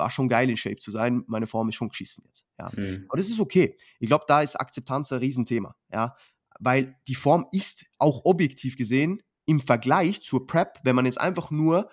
[0.00, 2.44] war schon geil in Shape zu sein, meine Form ist schon geschissen jetzt.
[2.58, 2.70] Ja.
[2.74, 3.04] Mhm.
[3.08, 3.76] Aber das ist okay.
[4.00, 5.76] Ich glaube, da ist Akzeptanz ein Riesenthema.
[5.92, 6.16] Ja.
[6.58, 11.50] Weil die Form ist auch objektiv gesehen im Vergleich zur Prep, wenn man jetzt einfach
[11.50, 11.90] nur,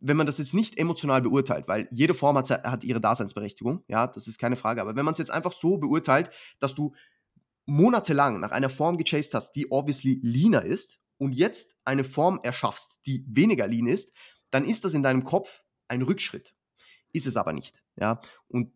[0.00, 4.06] wenn man das jetzt nicht emotional beurteilt, weil jede Form hat, hat ihre Daseinsberechtigung, ja,
[4.06, 6.94] das ist keine Frage, aber wenn man es jetzt einfach so beurteilt, dass du
[7.66, 13.00] monatelang nach einer Form gechased hast, die obviously leaner ist und jetzt eine Form erschaffst,
[13.06, 14.12] die weniger lean ist,
[14.50, 16.54] dann ist das in deinem Kopf ein Rückschritt.
[17.14, 18.20] Ist es aber nicht, ja.
[18.48, 18.70] Und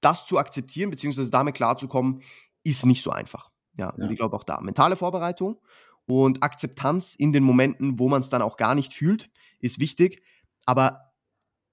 [0.00, 2.22] das zu akzeptieren, beziehungsweise damit klarzukommen,
[2.64, 3.50] ist nicht so einfach.
[3.76, 4.04] Ja, ja.
[4.04, 5.60] und ich glaube auch da mentale Vorbereitung
[6.06, 10.22] und Akzeptanz in den Momenten, wo man es dann auch gar nicht fühlt, ist wichtig.
[10.66, 11.12] Aber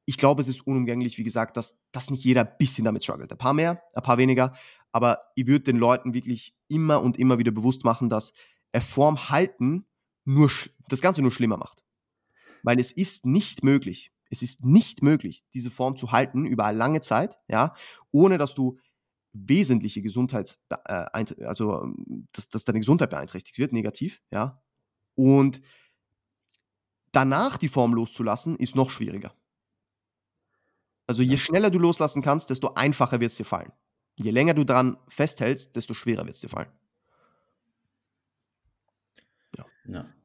[0.05, 3.31] ich glaube, es ist unumgänglich, wie gesagt, dass, dass nicht jeder ein bisschen damit struggelt.
[3.31, 4.53] Ein paar mehr, ein paar weniger.
[4.91, 8.33] Aber ich würde den Leuten wirklich immer und immer wieder bewusst machen, dass
[8.79, 9.85] Form halten
[10.23, 10.51] nur
[10.89, 11.83] das Ganze nur schlimmer macht.
[12.63, 16.77] Weil es ist nicht möglich, es ist nicht möglich, diese Form zu halten über eine
[16.77, 17.75] lange Zeit, ja,
[18.11, 18.77] ohne dass du
[19.33, 21.05] wesentliche Gesundheits, äh,
[21.45, 24.61] also ähm, dass, dass deine Gesundheit beeinträchtigt wird, negativ, ja.
[25.15, 25.61] Und
[27.11, 29.33] danach die Form loszulassen, ist noch schwieriger.
[31.07, 33.71] Also je schneller du loslassen kannst, desto einfacher wird es dir fallen.
[34.15, 36.71] Je länger du daran festhältst, desto schwerer wird es dir fallen.
[39.57, 39.65] Ja.
[39.85, 40.16] ja.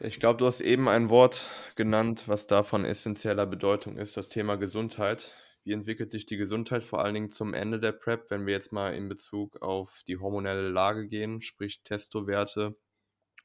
[0.00, 4.28] Ich glaube, du hast eben ein Wort genannt, was da von essentieller Bedeutung ist, das
[4.28, 5.32] Thema Gesundheit.
[5.64, 8.72] Wie entwickelt sich die Gesundheit vor allen Dingen zum Ende der PrEP, wenn wir jetzt
[8.72, 12.76] mal in Bezug auf die hormonelle Lage gehen, sprich Testowerte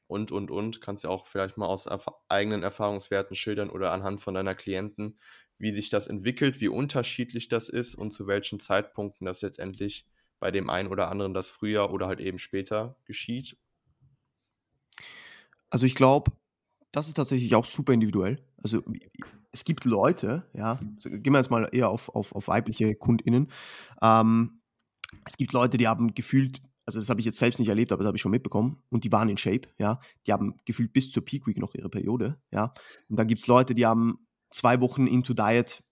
[0.06, 0.80] und, und, und?
[0.80, 5.18] Kannst du auch vielleicht mal aus erf eigenen Erfahrungswerten schildern oder anhand von deiner Klienten,
[5.58, 10.06] wie sich das entwickelt, wie unterschiedlich das ist und zu welchen Zeitpunkten das letztendlich
[10.38, 13.56] bei dem einen oder anderen das früher oder halt eben später geschieht?
[15.68, 16.30] Also ich glaube,
[16.94, 18.38] das ist tatsächlich auch super individuell.
[18.62, 18.82] Also
[19.52, 23.50] es gibt Leute, ja, also gehen wir jetzt mal eher auf, auf, auf weibliche KundInnen.
[24.02, 24.60] Ähm,
[25.24, 28.00] es gibt Leute, die haben gefühlt, also das habe ich jetzt selbst nicht erlebt, aber
[28.00, 30.00] das habe ich schon mitbekommen, und die waren in Shape, ja.
[30.26, 32.74] Die haben gefühlt bis zur Peak Week noch ihre Periode, ja.
[33.08, 35.83] Und dann gibt es Leute, die haben zwei Wochen into Diet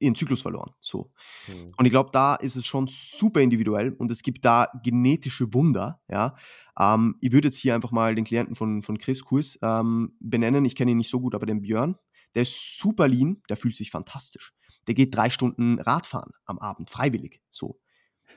[0.00, 0.72] ihren Zyklus verloren.
[0.80, 1.12] So.
[1.46, 1.72] Mhm.
[1.76, 6.00] Und ich glaube, da ist es schon super individuell und es gibt da genetische Wunder.
[6.08, 6.36] Ja.
[6.78, 10.64] Ähm, ich würde jetzt hier einfach mal den Klienten von, von Chris Kurs ähm, benennen.
[10.64, 11.96] Ich kenne ihn nicht so gut, aber den Björn.
[12.34, 14.52] Der ist super lean, der fühlt sich fantastisch.
[14.86, 17.40] Der geht drei Stunden Radfahren am Abend, freiwillig.
[17.50, 17.80] So.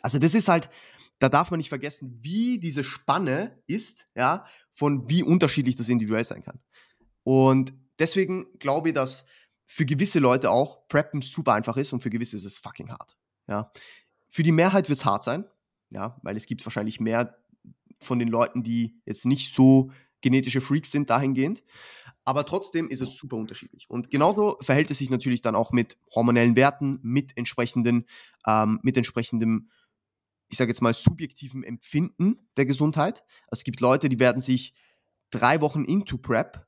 [0.01, 0.69] Also, das ist halt,
[1.19, 6.25] da darf man nicht vergessen, wie diese Spanne ist, ja, von wie unterschiedlich das individuell
[6.25, 6.59] sein kann.
[7.21, 9.25] Und deswegen glaube ich, dass
[9.65, 13.15] für gewisse Leute auch Preppen super einfach ist und für gewisse ist es fucking hart.
[13.47, 13.71] Ja.
[14.29, 15.45] Für die Mehrheit wird es hart sein,
[15.89, 17.37] ja, weil es gibt wahrscheinlich mehr
[18.01, 19.91] von den Leuten, die jetzt nicht so
[20.21, 21.63] genetische Freaks sind dahingehend.
[22.25, 23.89] Aber trotzdem ist es super unterschiedlich.
[23.89, 28.05] Und genauso verhält es sich natürlich dann auch mit hormonellen Werten, mit entsprechenden,
[28.47, 29.69] ähm, mit entsprechendem,
[30.47, 33.23] ich sage jetzt mal, subjektivem Empfinden der Gesundheit.
[33.47, 34.73] Also es gibt Leute, die werden sich
[35.31, 36.65] drei Wochen into Prep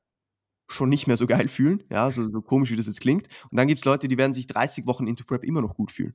[0.68, 3.28] schon nicht mehr so geil fühlen, ja, so, so komisch wie das jetzt klingt.
[3.50, 5.92] Und dann gibt es Leute, die werden sich 30 Wochen into Prep immer noch gut
[5.92, 6.14] fühlen.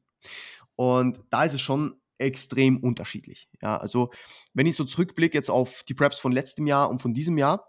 [0.75, 3.49] Und da ist es schon extrem unterschiedlich.
[3.61, 4.11] Ja, also
[4.53, 7.67] wenn ich so zurückblicke jetzt auf die Preps von letztem Jahr und von diesem Jahr,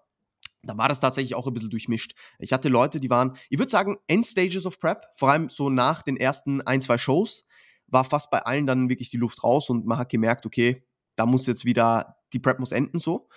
[0.62, 2.14] da war das tatsächlich auch ein bisschen durchmischt.
[2.38, 6.02] Ich hatte Leute, die waren, ich würde sagen, Endstages of Prep, vor allem so nach
[6.02, 7.44] den ersten ein, zwei Shows,
[7.88, 10.84] war fast bei allen dann wirklich die Luft raus und man hat gemerkt, okay,
[11.16, 13.28] da muss jetzt wieder, die Prep muss enden so.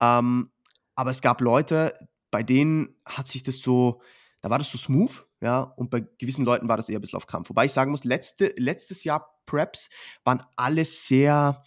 [0.00, 0.50] Ähm,
[0.96, 1.94] aber es gab Leute,
[2.32, 4.02] bei denen hat sich das so,
[4.40, 7.18] da war das so smooth, ja, und bei gewissen Leuten war das eher ein bisschen
[7.18, 7.48] auf Krampf.
[7.50, 9.90] Wobei ich sagen muss, letzte, letztes Jahr Preps
[10.24, 11.62] waren alle sehr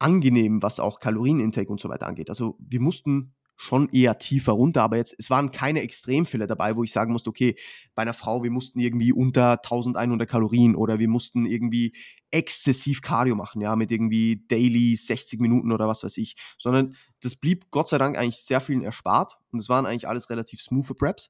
[0.00, 2.30] angenehm, was auch Kalorienintake und so weiter angeht.
[2.30, 6.84] Also wir mussten schon eher tiefer runter, aber jetzt, es waren keine Extremfälle dabei, wo
[6.84, 7.56] ich sagen musste, okay,
[7.96, 11.92] bei einer Frau, wir mussten irgendwie unter 1100 Kalorien oder wir mussten irgendwie
[12.30, 17.34] exzessiv Cardio machen, ja, mit irgendwie daily 60 Minuten oder was weiß ich, sondern das
[17.34, 20.96] blieb Gott sei Dank eigentlich sehr vielen erspart und es waren eigentlich alles relativ smooth
[20.96, 21.28] Preps.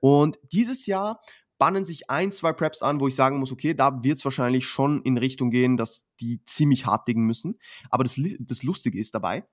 [0.00, 1.20] Und dieses Jahr
[1.58, 4.66] bannen sich ein, zwei Preps an, wo ich sagen muss, okay, da wird es wahrscheinlich
[4.66, 7.58] schon in Richtung gehen, dass die ziemlich hart dingen müssen.
[7.90, 9.44] Aber das, das Lustige ist dabei,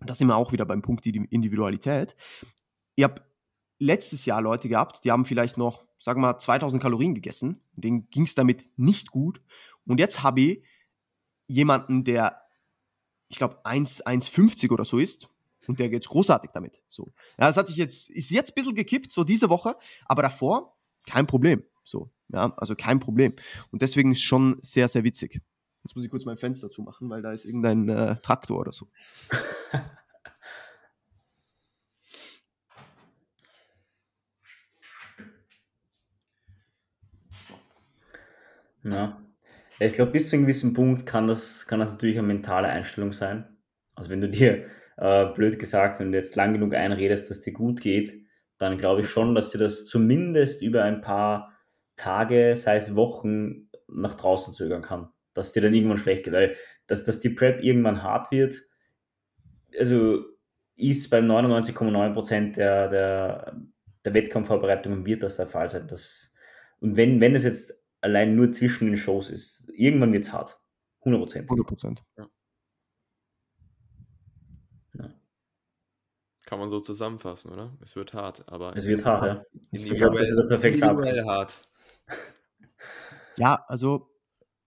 [0.00, 2.16] und da sind wir auch wieder beim Punkt Individualität.
[2.96, 3.22] Ihr habt
[3.78, 7.60] letztes Jahr Leute gehabt, die haben vielleicht noch, sagen wir mal, 2000 Kalorien gegessen.
[7.72, 9.40] Denen ging es damit nicht gut.
[9.86, 10.62] Und jetzt habe ich
[11.48, 12.40] jemanden, der,
[13.28, 15.30] ich glaube, 1,50 oder so ist.
[15.66, 16.82] Und der geht großartig damit.
[16.88, 17.12] So.
[17.38, 20.76] Ja, das hat sich jetzt, ist jetzt ein bisschen gekippt, so diese Woche, aber davor
[21.06, 21.64] kein Problem.
[21.82, 23.34] So, ja, also kein Problem.
[23.70, 25.40] Und deswegen ist schon sehr, sehr witzig.
[25.86, 28.88] Jetzt muss ich kurz mein Fenster zumachen, weil da ist irgendein äh, Traktor oder so.
[38.82, 39.20] Ja.
[39.80, 43.12] Ich glaube, bis zu einem gewissen Punkt kann das, kann das natürlich eine mentale Einstellung
[43.12, 43.58] sein.
[43.96, 44.66] Also wenn du dir,
[44.96, 48.24] äh, blöd gesagt, wenn du jetzt lang genug einredest, dass dir gut geht,
[48.58, 51.52] dann glaube ich schon, dass dir das zumindest über ein paar
[51.96, 56.56] Tage, sei es Wochen, nach draußen zögern kann dass dir dann irgendwann schlecht geht, weil
[56.86, 58.62] dass, dass die Prep irgendwann hart wird,
[59.78, 60.24] also
[60.76, 63.56] ist bei 99,9% der, der,
[64.04, 65.88] der Wettkampfvorbereitungen wird das der Fall sein.
[65.88, 66.32] Dass,
[66.80, 70.60] und wenn, wenn es jetzt allein nur zwischen den Shows ist, irgendwann wird es hart.
[71.02, 71.46] 100%.
[71.46, 71.98] 100%.
[72.18, 72.28] Ja.
[74.94, 75.14] Ja.
[76.44, 77.76] Kann man so zusammenfassen, oder?
[77.80, 79.60] Es wird hart, aber es wird hart, ja.
[79.70, 80.86] Ich glaube, das ist der perfekte
[81.24, 81.60] hart.
[83.38, 84.10] Ja, also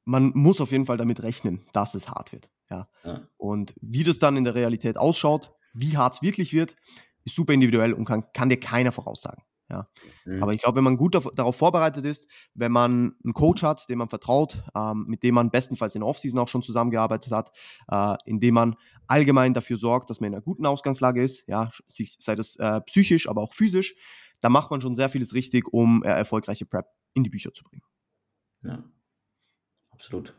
[0.09, 2.49] man muss auf jeden Fall damit rechnen, dass es hart wird.
[2.69, 2.89] Ja.
[3.03, 3.27] ja.
[3.37, 6.75] Und wie das dann in der Realität ausschaut, wie hart es wirklich wird,
[7.25, 9.43] ist super individuell und kann, kann dir keiner voraussagen.
[9.69, 9.87] Ja.
[10.25, 10.41] Mhm.
[10.41, 13.99] Aber ich glaube, wenn man gut darauf vorbereitet ist, wenn man einen Coach hat, dem
[13.99, 17.51] man vertraut, ähm, mit dem man bestenfalls in der Offseason auch schon zusammengearbeitet hat,
[17.91, 22.35] äh, indem man allgemein dafür sorgt, dass man in einer guten Ausgangslage ist, ja, sei
[22.35, 23.95] das äh, psychisch, aber auch physisch,
[24.39, 27.63] da macht man schon sehr vieles richtig, um äh, erfolgreiche Prep in die Bücher zu
[27.63, 27.83] bringen.
[28.63, 28.83] Ja
[29.99, 30.33] absolut.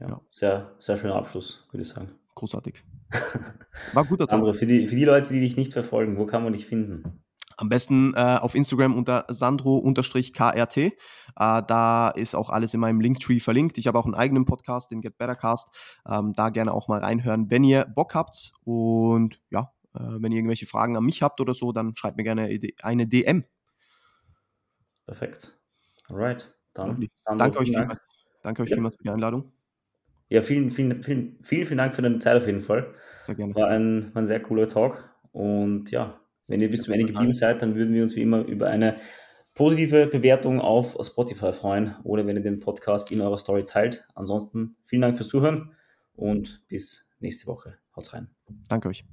[0.00, 0.20] Ja, ja.
[0.32, 2.10] Sehr, sehr schöner Abschluss, würde ich sagen.
[2.34, 2.82] Großartig.
[3.92, 4.56] War guter Tag.
[4.56, 7.22] für die, für die Leute, die dich nicht verfolgen, wo kann man dich finden?
[7.56, 10.76] Am besten äh, auf Instagram unter sandro-krt.
[10.76, 10.92] Äh,
[11.36, 13.78] da ist auch alles in meinem Linktree verlinkt.
[13.78, 15.68] Ich habe auch einen eigenen Podcast, den Get Better Cast.
[16.04, 18.52] Ähm, da gerne auch mal reinhören, wenn ihr Bock habt.
[18.64, 22.24] Und ja, äh, wenn ihr irgendwelche Fragen an mich habt oder so, dann schreibt mir
[22.24, 22.50] gerne
[22.82, 23.44] eine DM.
[25.06, 25.56] Perfekt.
[26.08, 26.52] Alright.
[26.74, 27.08] Dann,
[27.38, 28.00] Danke euch vielmals.
[28.44, 28.76] Danke euch ja.
[28.76, 29.50] vielmals für die Einladung.
[30.28, 32.94] Ja, vielen, vielen, vielen, vielen, vielen Dank für deine Zeit auf jeden Fall.
[33.22, 33.54] Sehr gerne.
[33.54, 35.10] War ein, war ein sehr cooler Talk.
[35.32, 38.44] Und ja, wenn ihr bis zum Ende geblieben seid, dann würden wir uns wie immer
[38.44, 38.96] über eine
[39.54, 44.06] positive Bewertung auf Spotify freuen oder wenn ihr den Podcast in eurer Story teilt.
[44.14, 45.72] Ansonsten vielen Dank fürs Zuhören
[46.14, 47.78] und bis nächste Woche.
[47.96, 48.28] Haut rein.
[48.68, 49.04] Danke euch.